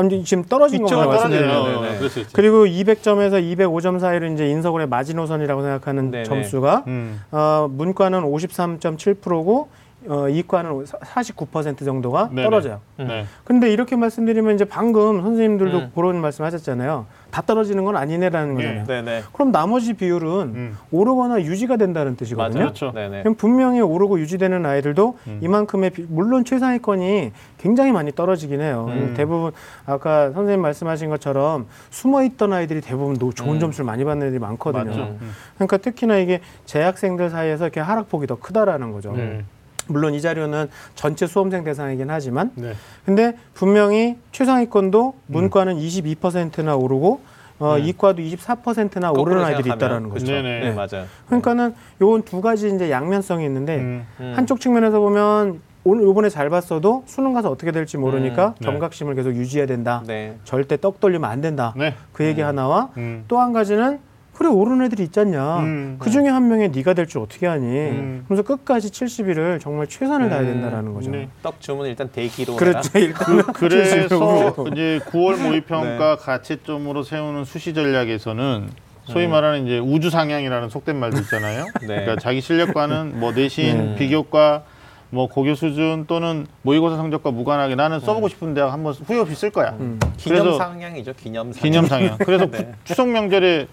[0.00, 1.18] 아니, 지금 떨어진 건가요?
[1.18, 1.28] 떨어져요.
[1.28, 2.24] 네, 네, 어, 네.
[2.32, 6.24] 그리고 200점에서 205점 사이로 이제 인서울의 마지노선이라고 생각하는.
[6.24, 7.20] 점수가 음.
[7.30, 9.68] 어, 문과는 53.7%고
[10.08, 12.42] 어, 이과는 49% 정도가 네네.
[12.44, 12.80] 떨어져요.
[12.96, 13.26] 네.
[13.44, 15.92] 근데 이렇게 말씀드리면 이제 방금 선생님들도 음.
[15.94, 17.04] 그런 말씀 하셨잖아요.
[17.30, 18.84] 다 떨어지는 건 아니네라는 거잖아요.
[18.86, 19.22] 네, 네.
[19.32, 20.78] 그럼 나머지 비율은 음.
[20.90, 22.48] 오르거나 유지가 된다는 뜻이거든요.
[22.54, 22.64] 맞아요.
[22.66, 22.92] 그렇죠.
[22.94, 23.20] 네, 네.
[23.22, 25.38] 그럼 분명히 오르고 유지되는 아이들도 음.
[25.42, 28.86] 이만큼의 비- 물론 최상위권이 굉장히 많이 떨어지긴 해요.
[28.88, 29.14] 음.
[29.16, 29.52] 대부분
[29.84, 33.60] 아까 선생님 말씀하신 것처럼 숨어 있던 아이들이 대부분 노- 좋은 음.
[33.60, 34.92] 점수를 많이 받는 애들이 많거든요.
[35.20, 35.32] 음.
[35.56, 39.12] 그러니까 특히나 이게 재학생들 사이에서 이렇게 하락폭이 더 크다라는 거죠.
[39.12, 39.44] 네.
[39.90, 42.74] 물론 이 자료는 전체 수험생 대상이긴 하지만 네.
[43.04, 47.20] 근데 분명히 최상위권도 문과는 22%나 오르고
[47.58, 47.84] 어, 음.
[47.84, 50.26] 이과도 24%나 거꾸로 오르는 아이들이 생각하면 있다라는 거죠.
[50.26, 50.42] 그렇죠.
[50.42, 50.60] 네네.
[50.60, 51.06] 네, 맞아요.
[51.26, 54.06] 그러니까는 요건 두 가지 이제 양면성이 있는데 음.
[54.20, 54.32] 음.
[54.34, 58.54] 한쪽 측면에서 보면 오늘 요번에 잘 봤어도 수능 가서 어떻게 될지 모르니까 음.
[58.60, 58.66] 네.
[58.66, 60.02] 경각심을 계속 유지해야 된다.
[60.06, 60.36] 네.
[60.44, 61.74] 절대 떡 돌리면 안 된다.
[61.76, 61.94] 네.
[62.12, 63.24] 그 얘기 하나와 음.
[63.28, 63.98] 또한 가지는
[64.40, 65.58] 그래 오른 애들이 있잖냐.
[65.58, 65.96] 음.
[65.98, 67.66] 그 중에 한 명에 네가 될 줄 어떻게 아니.
[67.66, 68.24] 음.
[68.26, 70.52] 그래서 끝까지 70일을 정말 최선을 다해야 음.
[70.54, 71.10] 된다라는 거죠.
[71.10, 71.28] 네.
[71.42, 72.90] 떡 주문 일단 대기로 그렇죠.
[72.98, 73.12] 일단
[73.42, 74.72] 그, 그래서 70으로.
[74.72, 78.70] 이제 9월 모의 평가 가채점으로 세우는 수시 전략에서는
[79.04, 81.66] 소위 말하는 이제 우주 상향이라는 속된 말도 있잖아요.
[81.82, 81.86] 네.
[81.86, 83.94] 그러니까 자기 실력과는 뭐 내신, 네.
[83.96, 84.62] 비교과,
[85.10, 89.50] 뭐 고교 수준 또는 모의고사 성적과 무관하게 나는 써보고 싶은 대학 한번 후회 없이 쓸
[89.50, 89.76] 거야.
[89.80, 89.98] 음.
[90.16, 91.12] 기념 그래서- 상향이죠.
[91.14, 91.62] 기념 상향.
[91.62, 92.16] 기념 상향.
[92.18, 92.58] 그래서 네.
[92.66, 93.66] 구- 추석 명절에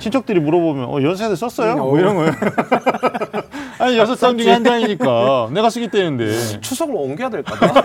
[0.00, 1.76] 친척들이 물어보면 어 연세대 썼어요?
[1.76, 2.32] 뭐 이런 거예요.
[3.78, 6.60] 아니 여섯 장 중에 한 장이니까 내가 쓰겠다는데.
[6.60, 7.82] 추석을 옮겨야 될까 봐.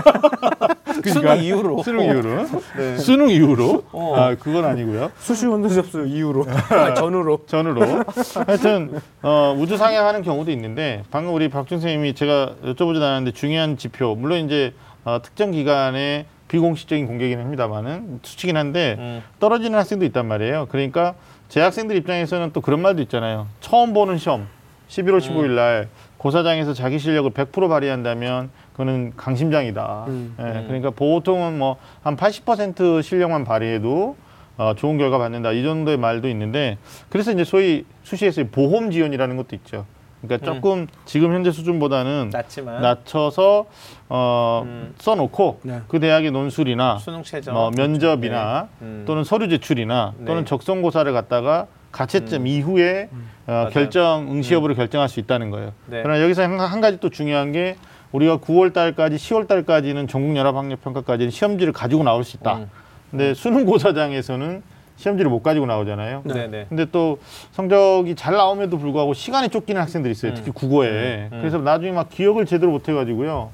[1.05, 1.83] 수능 이후로.
[1.83, 2.45] 수능 이후로?
[2.77, 2.97] 네.
[2.97, 3.83] 수능 이후로?
[3.91, 4.15] 어.
[4.17, 5.11] 아 그건 아니고요.
[5.19, 8.03] 수시 원서 접수 이후로 아, 전후로 전으로.
[8.47, 14.15] 하여튼 어, 우주 상향하는 경우도 있는데 방금 우리 박준 선생님이 제가 여쭤보지도 않았는데 중요한 지표
[14.15, 19.23] 물론 이제 어, 특정 기간에 비공식적인 공개긴 합니다만은 수치긴 한데 음.
[19.39, 20.67] 떨어지는 학생도 있단 말이에요.
[20.69, 21.15] 그러니까
[21.49, 23.47] 재학생들 입장에서는 또 그런 말도 있잖아요.
[23.59, 24.47] 처음 보는 시험
[24.89, 25.87] 11월 15일 날
[26.17, 30.05] 고사장에서 자기 실력을 100% 발휘한다면 그거는 강심장이다.
[30.07, 30.35] 음.
[30.39, 30.63] 예, 음.
[30.67, 34.15] 그러니까 보통은 뭐 한 80% 실력만 발휘해도
[34.57, 36.77] 어, 좋은 결과 받는다 이 정도의 말도 있는데
[37.09, 39.85] 그래서 이제 소위 수시에서 보험 지원이라는 것도 있죠.
[40.27, 40.55] 그러니까 음.
[40.55, 43.65] 조금 지금 현재 수준보다는 낮지만 낮춰서
[44.09, 44.93] 어, 음.
[44.97, 45.81] 써놓고 네.
[45.87, 47.51] 그 대학의 논술이나 수능 최저.
[47.51, 48.85] 뭐 면접이나 네.
[48.85, 49.03] 음.
[49.05, 50.25] 또는 서류 제출이나 네.
[50.25, 52.47] 또는 적성고사를 갖다가 가채점 음.
[52.47, 53.09] 이후에
[53.47, 53.69] 어.
[53.71, 55.71] 결정 응시 여부를 결정할 수 있다는 거예요.
[55.87, 56.01] 네.
[56.03, 57.77] 그러나 여기서 한, 한 가지 또 중요한 게
[58.11, 62.57] 우리가 9월 달까지 10월 달까지는 전국 연합 학력 평가까지는 시험지를 가지고 나올 수 있다.
[62.57, 62.69] 음.
[63.11, 64.61] 근데 수능 고사장에서는
[64.97, 66.21] 시험지를 못 가지고 나오잖아요.
[66.25, 66.65] 네, 네.
[66.69, 67.19] 근데 또
[67.51, 70.33] 성적이 잘 나옴에도 불구하고 시간이 쫓기는 학생들이 있어요.
[70.33, 70.89] 특히 국어에.
[70.89, 71.37] 음, 음.
[71.41, 73.51] 그래서 나중에 막 기억을 제대로 못 해가지고요.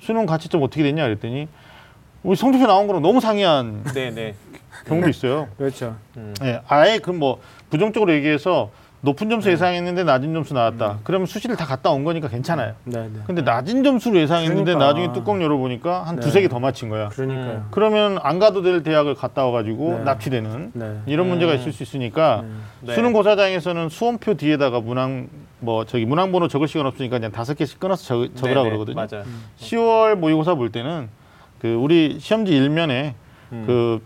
[0.00, 1.48] 수능 가치점 어떻게 됐냐 그랬더니
[2.22, 4.34] 우리 성적표 나온 거랑 너무 상이한 네, 네.
[4.86, 5.48] 경우도 있어요.
[5.58, 5.96] 그렇죠.
[6.16, 6.34] 음.
[6.42, 8.70] 예, 아예 그 뭐 부정적으로 얘기해서
[9.00, 10.98] 높은 점수 예상했는데 낮은 점수 나왔다.
[11.04, 12.74] 그러면 수시를 다 갔다 온 거니까 괜찮아요.
[12.84, 13.20] 네, 네.
[13.26, 14.86] 근데 낮은 점수로 예상했는데 그러니까.
[14.86, 16.22] 나중에 뚜껑 열어보니까 한 네.
[16.22, 17.08] 두세 개 더 맞힌 거야.
[17.10, 17.66] 그러니까요.
[17.70, 20.04] 그러면 안 가도 될 대학을 갔다 와가지고 네.
[20.04, 20.98] 납치되는 네.
[21.06, 21.58] 이런 문제가 음.
[21.58, 22.42] 있을 수 있으니까
[22.80, 22.94] 네.
[22.94, 25.28] 수능 고사장에서는 수험표 뒤에다가 문항
[25.60, 28.76] 뭐 저기 문항번호 적을 시간 없으니까 그냥 다섯 개씩 끊어서 적, 적으라 네, 네.
[28.76, 28.96] 그러거든요.
[28.96, 29.24] 맞아요.
[29.60, 31.08] 10월 모의고사 볼 때는
[31.60, 33.14] 그 우리 시험지 일면에
[33.52, 33.64] 음.
[33.66, 34.00] 그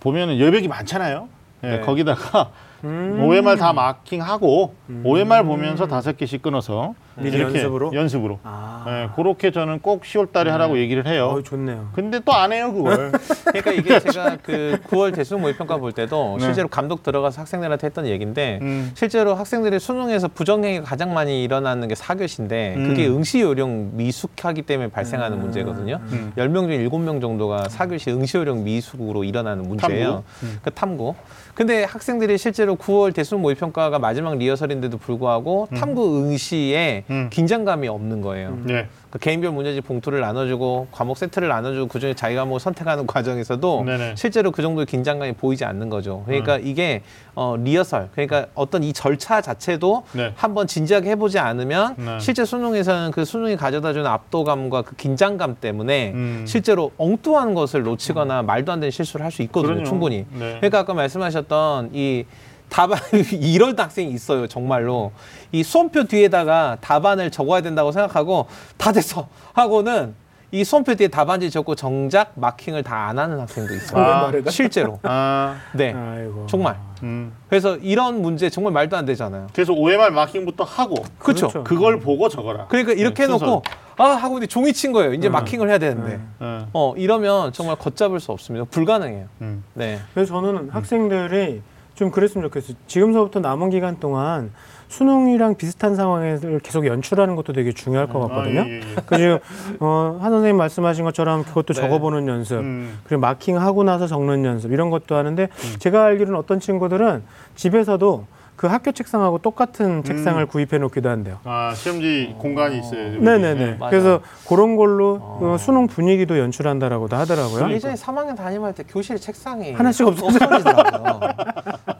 [0.00, 1.28] 보면은 여백이 많잖아요.
[1.64, 1.80] 예, 네.
[1.80, 2.50] 거기다가
[2.86, 3.24] 음.
[3.24, 5.02] OMR 다 마킹하고 음.
[5.04, 7.92] OMR 보면서 다섯 개씩 끊어서 미리 연습으로?
[7.94, 8.38] 연습으로.
[8.42, 11.28] 아, 예, 그렇게 저는 꼭 10월 달에 하라고 얘기를 해요.
[11.28, 11.88] 어, 좋네요.
[11.94, 13.12] 근데 또 안 해요 그걸.
[13.48, 16.44] 그러니까 이게 제가 그 9월 대수능 모의평가 볼 때도 네.
[16.44, 18.90] 실제로 감독 들어가서 학생들한테 했던 얘기인데 음.
[18.94, 22.88] 실제로 학생들이 수능에서 부정행위가 가장 많이 일어나는 게 사교시인데 음.
[22.88, 25.42] 그게 응시 요령 미숙하기 때문에 발생하는 음.
[25.42, 25.98] 문제거든요.
[26.12, 26.32] 음.
[26.36, 30.06] 열명 중에 일곱 명 정도가 사교시 응시 요령 미숙으로 일어나는 문제예요.
[30.06, 30.22] 탐구.
[30.42, 30.58] 음.
[30.62, 31.14] 그 탐구.
[31.56, 37.30] 근데 학생들이 실제로 9월 대수능 모의평가가 마지막 리허설인데도 불구하고 탐구 응시에 음.
[37.32, 38.58] 긴장감이 없는 거예요.
[38.64, 38.88] 네.
[39.10, 44.14] 그 개인별 문제집 봉투를 나눠주고 과목 세트를 나눠주고 그중에 자기 과목을 선택하는 과정에서도 네네.
[44.16, 46.24] 실제로 그 정도의 긴장감이 보이지 않는 거죠.
[46.26, 47.02] 그러니까 이게
[47.34, 50.32] 어, 리허설, 그러니까 어떤 이 절차 자체도 네.
[50.36, 52.18] 한번 진지하게 해보지 않으면 네.
[52.18, 56.44] 실제 수능에서는 그 수능이 가져다주는 압도감과 그 긴장감 때문에 음.
[56.46, 59.84] 실제로 엉뚱한 것을 놓치거나 말도 안 되는 실수를 할 수 있거든요, 그럼요.
[59.86, 60.24] 충분히.
[60.32, 60.54] 네.
[60.56, 62.24] 그러니까 아까 말씀하셨던 이
[62.68, 62.98] 답안
[63.40, 65.12] 이럴 학생이 있어요 정말로.
[65.52, 68.46] 이 수험표 뒤에다가 답안을 적어야 된다고 생각하고
[68.76, 70.14] 다 됐어 하고는
[70.52, 74.02] 이 수험표 뒤에 답안지 적고 정작 마킹을 다 안 하는 학생도 있어요.
[74.02, 74.32] 아.
[74.50, 74.98] 실제로.
[75.02, 75.92] 아, 네.
[75.92, 76.46] 아이고.
[76.48, 76.76] 정말.
[77.02, 77.32] 음.
[77.48, 79.48] 그래서 이런 문제 정말 말도 안 되잖아요.
[79.52, 80.96] 그래서 OMR 마킹부터 하고.
[81.18, 81.48] 그렇죠.
[81.48, 81.64] 그렇죠.
[81.64, 82.66] 그걸 보고 적어라.
[82.68, 83.62] 그러니까 이렇게 네, 해놓고
[83.98, 85.12] 아 하고 이제 종이 친 거예요.
[85.14, 86.20] 이제 마킹을 해야 되는데.
[86.40, 86.68] 어.
[86.72, 88.66] 어 이러면 정말 걷잡을 수 없습니다.
[88.70, 89.26] 불가능해요.
[89.42, 89.64] 음.
[89.74, 89.98] 네.
[90.14, 91.60] 그래서 저는 학생들이
[91.96, 92.76] 좀 그랬으면 좋겠어요.
[92.86, 94.52] 지금서부터 남은 기간 동안
[94.88, 98.60] 수능이랑 비슷한 상황을 계속 연출하는 것도 되게 중요할 것 같거든요.
[98.60, 98.94] 아, 예, 예, 예.
[99.06, 99.40] 그리고
[99.80, 101.80] 어, 한 선생님 말씀하신 것처럼 그것도 네.
[101.80, 102.98] 적어보는 연습, 음.
[103.04, 107.24] 그리고 마킹하고 나서 적는 연습 이런 것도 하는데 제가 알기로는 어떤 친구들은
[107.56, 108.26] 집에서도
[108.56, 111.38] 그 학교 책상하고 똑같은 책상을 구입해 놓기도 한대요.
[111.44, 113.20] 아 시험지 공간이 있어요.
[113.20, 113.74] 네네네.
[113.78, 113.90] 맞아.
[113.90, 115.38] 그래서 그런 걸로 어.
[115.40, 117.70] 그 수능 분위기도 연출한다라고도 하더라고요.
[117.70, 121.20] 예전에 3학년 담임할 때 교실 책상이 하나씩 없어지더라고요.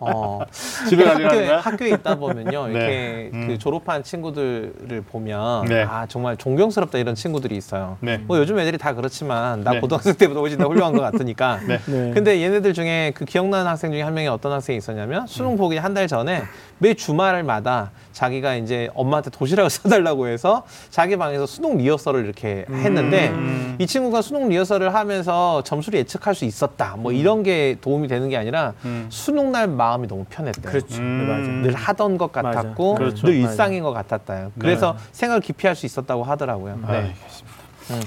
[0.00, 0.40] 어.
[0.88, 1.58] 집에 가져가는 학교에, 거야?
[1.60, 2.72] 학교에 있다 보면요, 네.
[2.72, 3.46] 이렇게 음.
[3.48, 5.82] 그 졸업한 친구들을 보면 네.
[5.82, 7.98] 아 정말 존경스럽다 이런 친구들이 있어요.
[8.00, 8.18] 네.
[8.18, 9.80] 뭐 요즘 애들이 다 그렇지만 나 네.
[9.80, 11.60] 고등학생 때보다 훨씬 더 훌륭한 것 같으니까.
[11.68, 11.80] 네.
[11.86, 12.12] 네.
[12.14, 15.96] 근데 얘네들 중에 그 기억나는 학생 중에 한 명이 어떤 학생이 있었냐면 수능 보기 한
[15.96, 16.42] 달 전에
[16.78, 23.76] 매 주말마다 자기가 이제 엄마한테 도시락을 사달라고 해서 자기 방에서 수능 리허설을 이렇게 했는데 음.
[23.78, 26.96] 이 친구가 수능 리허설을 하면서 점수를 예측할 수 있었다.
[26.98, 29.06] 뭐 이런 게 도움이 되는 게 아니라 음.
[29.10, 30.70] 수능 날 마음이 너무 편했대요.
[30.70, 30.96] 그렇죠.
[31.00, 31.18] 음.
[31.18, 31.62] 네, 맞아요.
[31.62, 32.50] 늘 하던 것 맞아.
[32.50, 33.26] 같았고 그렇죠.
[33.26, 33.50] 늘 맞아.
[33.50, 34.52] 일상인 것 같았다요.
[34.58, 36.78] 그래서 생각을 깊이 할 수 있었다고 하더라고요.
[36.88, 36.94] 네.
[36.94, 37.45] 알겠습니다.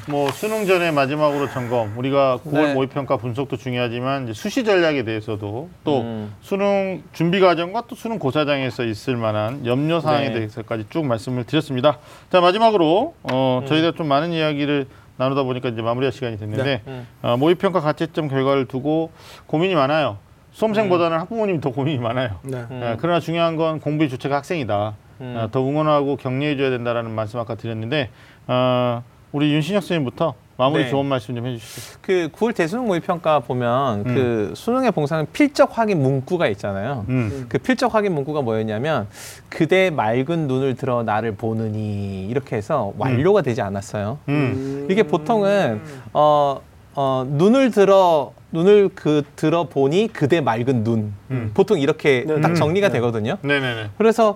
[0.10, 1.98] 뭐 수능 전에 마지막으로 점검.
[1.98, 2.74] 우리가 9월 네.
[2.74, 6.34] 모의평가 분석도 중요하지만 이제 수시 전략에 대해서도 또 음.
[6.42, 10.34] 수능 준비 과정과 또 수능 고사장에서 있을 만한 염려 사항에 네.
[10.34, 12.00] 대해서까지 쭉 말씀을 드렸습니다.
[12.30, 17.08] 자 마지막으로 어, 저희가 좀 많은 이야기를 나누다 보니까 이제 마무리할 시간이 됐는데 음.
[17.22, 19.12] 어, 모의평가 가채점 결과를 두고
[19.48, 20.18] 고민이 많아요.
[20.52, 22.40] 수험생보다는 학부모님이 더 고민이 많아요.
[22.44, 22.58] 네.
[22.72, 22.82] 음.
[22.84, 24.96] 예, 그러나 중요한 건 공부의 주체가 학생이다.
[25.22, 25.36] 음.
[25.38, 28.10] 어, 더 응원하고 격려해줘야 된다라는 말씀 아까 드렸는데
[28.48, 30.90] 어, 우리 윤신혁 선생님부터 마무리 네.
[30.90, 32.00] 좋은 말씀 좀 해주시죠.
[32.02, 34.04] 그 9월 대수능 모의평가 보면 음.
[34.04, 37.06] 그 수능에 봉사하는 필적 확인 문구가 있잖아요.
[37.08, 37.46] 음.
[37.48, 39.08] 그 필적 확인 문구가 뭐였냐면
[39.48, 44.18] 그대 맑은 눈을 들어 나를 보느니 이렇게 해서 완료가 되지 않았어요.
[44.28, 44.88] 음.
[44.92, 46.60] 이게 보통은 어,
[46.96, 51.52] 어, 눈을 들어 눈을 그 들어 보니 그대 맑은 눈 음.
[51.54, 52.42] 보통 이렇게 네.
[52.42, 52.94] 딱 정리가 네.
[52.96, 53.38] 되거든요.
[53.44, 53.92] 네네네.
[53.98, 54.36] 그래서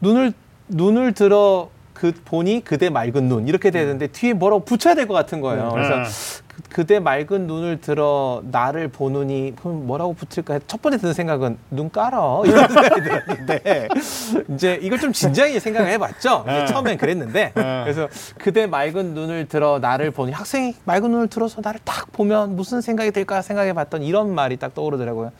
[0.00, 0.32] 눈을
[0.68, 5.40] 눈을 들어 그 보니 그대 맑은 눈 이렇게 되는데 뒤에 뭐라고 붙여야 될 것 같은
[5.40, 5.70] 거예요.
[5.72, 6.02] 그래서 네.
[6.46, 11.56] 그, 그대 맑은 눈을 들어 나를 보느니 그럼 뭐라고 붙일까 해- 첫 번째 드는 생각은
[11.70, 13.88] 눈 깔어 이런 생각이 들었는데
[14.50, 16.44] 이제 이걸 좀 진지하게 생각을 해봤죠.
[16.46, 16.66] 네.
[16.66, 17.80] 처음엔 그랬는데 네.
[17.84, 22.82] 그래서 그대 맑은 눈을 들어 나를 보니 학생이 맑은 눈을 들어서 나를 딱 보면 무슨
[22.82, 25.32] 생각이 들까 생각해봤던 이런 말이 딱 떠오르더라고요.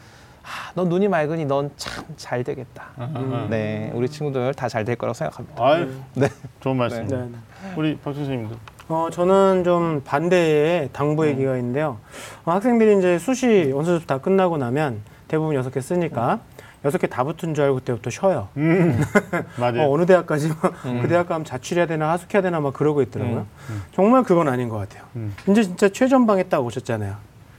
[0.46, 2.84] 아, 넌 눈이 맑으니 넌 참 잘 되겠다.
[2.98, 3.48] 음.
[3.50, 5.62] 네, 우리 친구들 다 잘 될 거라고 생각합니다.
[5.64, 6.28] 아유, 네.
[6.60, 7.06] 좋은 말씀.
[7.08, 7.28] 네, 네.
[7.76, 8.54] 우리 박 선생님도.
[8.88, 11.98] 어, 저는 좀 반대의 당부 얘기가 있는데요.
[12.44, 16.38] 어, 학생들이 이제 수시 원서집 다 끝나고 나면 대부분 여섯 개 쓰니까
[16.84, 18.48] 여섯 개 다 붙은 줄 알고 그때부터 쉬어요.
[18.56, 19.00] 음.
[19.58, 19.82] 맞아요.
[19.82, 23.46] 어, 어느 대학까지 그 대학 가면 자취해야 되나 하숙해야 되나 막 그러고 있더라고요.
[23.92, 25.02] 정말 그건 아닌 것 같아요.
[25.16, 25.34] 음.
[25.48, 27.16] 이제 진짜 최전방에 딱 오셨잖아요.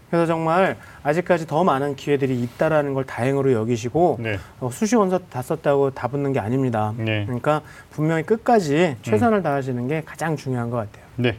[0.10, 4.38] 그래서 정말 아직까지 더 많은 기회들이 있다라는 걸 다행으로 여기시고 네.
[4.62, 6.94] 어, 수시 원서 다 썼다고 다 붙는 게 아닙니다.
[6.98, 7.26] 네.
[7.26, 11.06] 그러니까 분명히 끝까지 최선을 다하시는 게 가장 중요한 것 같아요.
[11.18, 11.38] 네.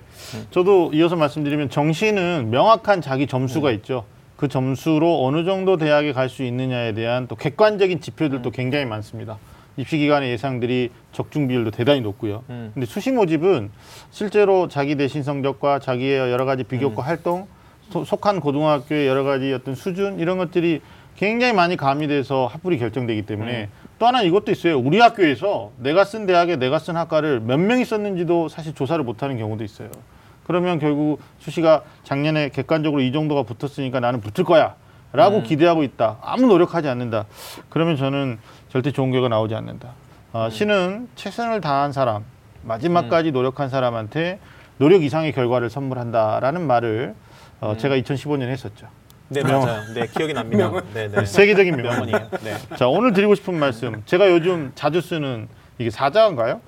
[0.51, 4.05] 저도 이어서 말씀드리면 정시는 명확한 자기 점수가 있죠.
[4.37, 9.39] 그 점수로 어느 정도 대학에 갈 수 있느냐에 대한 또 객관적인 지표들도 굉장히 많습니다.
[9.77, 12.43] 입시 기간의 예상들이 적중 비율도 대단히 높고요.
[12.51, 12.71] 음.
[12.75, 13.71] 근데 수시 모집은
[14.11, 17.58] 실제로 자기 내신 성적과 자기의 여러 가지 비교과 활동, 소-
[17.91, 20.81] 속한 고등학교의 여러 가지 어떤 수준 이런 것들이
[21.17, 23.69] 굉장히 많이 가미돼서 합불이 결정되기 때문에
[23.99, 24.79] 또 하나 이것도 있어요.
[24.79, 29.65] 우리 학교에서 내가 쓴 대학에 내가 쓴 학과를 몇 명이 썼는지도 사실 조사를 못하는 경우도
[29.65, 29.91] 있어요.
[30.45, 34.77] 그러면 결국 수시가 작년에 객관적으로 이 정도가 붙었으니까 나는 붙을 거야.
[35.13, 36.19] 라고 기대하고 있다.
[36.23, 37.25] 아무 노력하지 않는다.
[37.71, 39.95] 그러면 저는 절대 좋은 결과 나오지 않는다.
[40.33, 42.25] 아, 시는 최선을 다한 사람,
[42.63, 44.39] 마지막까지 노력한 사람한테
[44.77, 47.15] 노력 이상의 결과를 선물한다라는 말을
[47.61, 48.87] 어, 제가 2015년에 했었죠.
[49.29, 49.83] 네, 맞아요.
[49.95, 50.71] 네, 기억이 납니다.
[50.95, 51.25] 네, 네.
[51.25, 52.07] 세계적인 명언.
[52.07, 52.31] 명언이에요.
[52.43, 52.77] 네.
[52.77, 54.03] 자, 오늘 드리고 싶은 말씀.
[54.07, 55.49] 제가 요즘 자주 쓰는
[55.79, 56.61] 이게 사자인가요?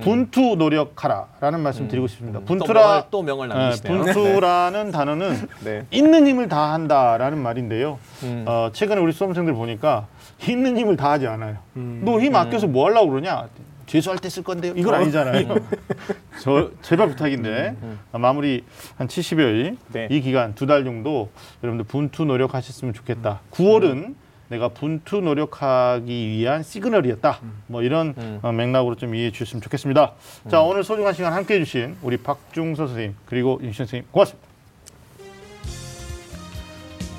[0.00, 2.40] 분투 노력하라라는 말씀 드리고 싶습니다.
[2.40, 4.02] 또 분투라 명을, 또 명을 네, 남기시네요.
[4.02, 5.86] 분투라는 단어는 네.
[5.92, 7.98] 있는 힘을 다한다라는 말인데요.
[8.24, 8.44] 음.
[8.46, 10.06] 어, 최근에 우리 수험생들 보니까
[10.48, 11.58] 있는 힘을 다하지 않아요.
[11.76, 12.02] 음.
[12.04, 13.46] 너힘 아껴서 뭐 하려고 그러냐?
[13.94, 14.72] 재수할 때 쓸 건데요.
[14.76, 15.54] 이건 아니잖아요.
[16.42, 17.76] 저 제발 부탁인데
[18.10, 18.64] 아, 마무리
[18.98, 20.08] 한 70여일 네.
[20.10, 21.30] 이 기간 두 달 정도
[21.62, 23.40] 여러분들 분투 노력하셨으면 좋겠다.
[23.52, 24.16] 9월은
[24.48, 27.38] 내가 분투 노력하기 위한 시그널이었다.
[27.68, 28.40] 뭐 이런 음.
[28.42, 30.12] 어, 맥락으로 좀 이해해 주셨으면 좋겠습니다.
[30.50, 34.48] 자 오늘 소중한 시간 함께해 주신 우리 박중서 선생님 그리고 윤신 선생님 고맙습니다.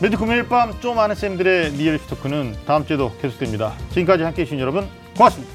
[0.01, 3.73] 매주 금요일 밤 좀 아는 쌤들의 리얼리티 토크는 다음 주에도 계속됩니다.
[3.91, 5.55] 지금까지 함께해 주신 여러분 고맙습니다.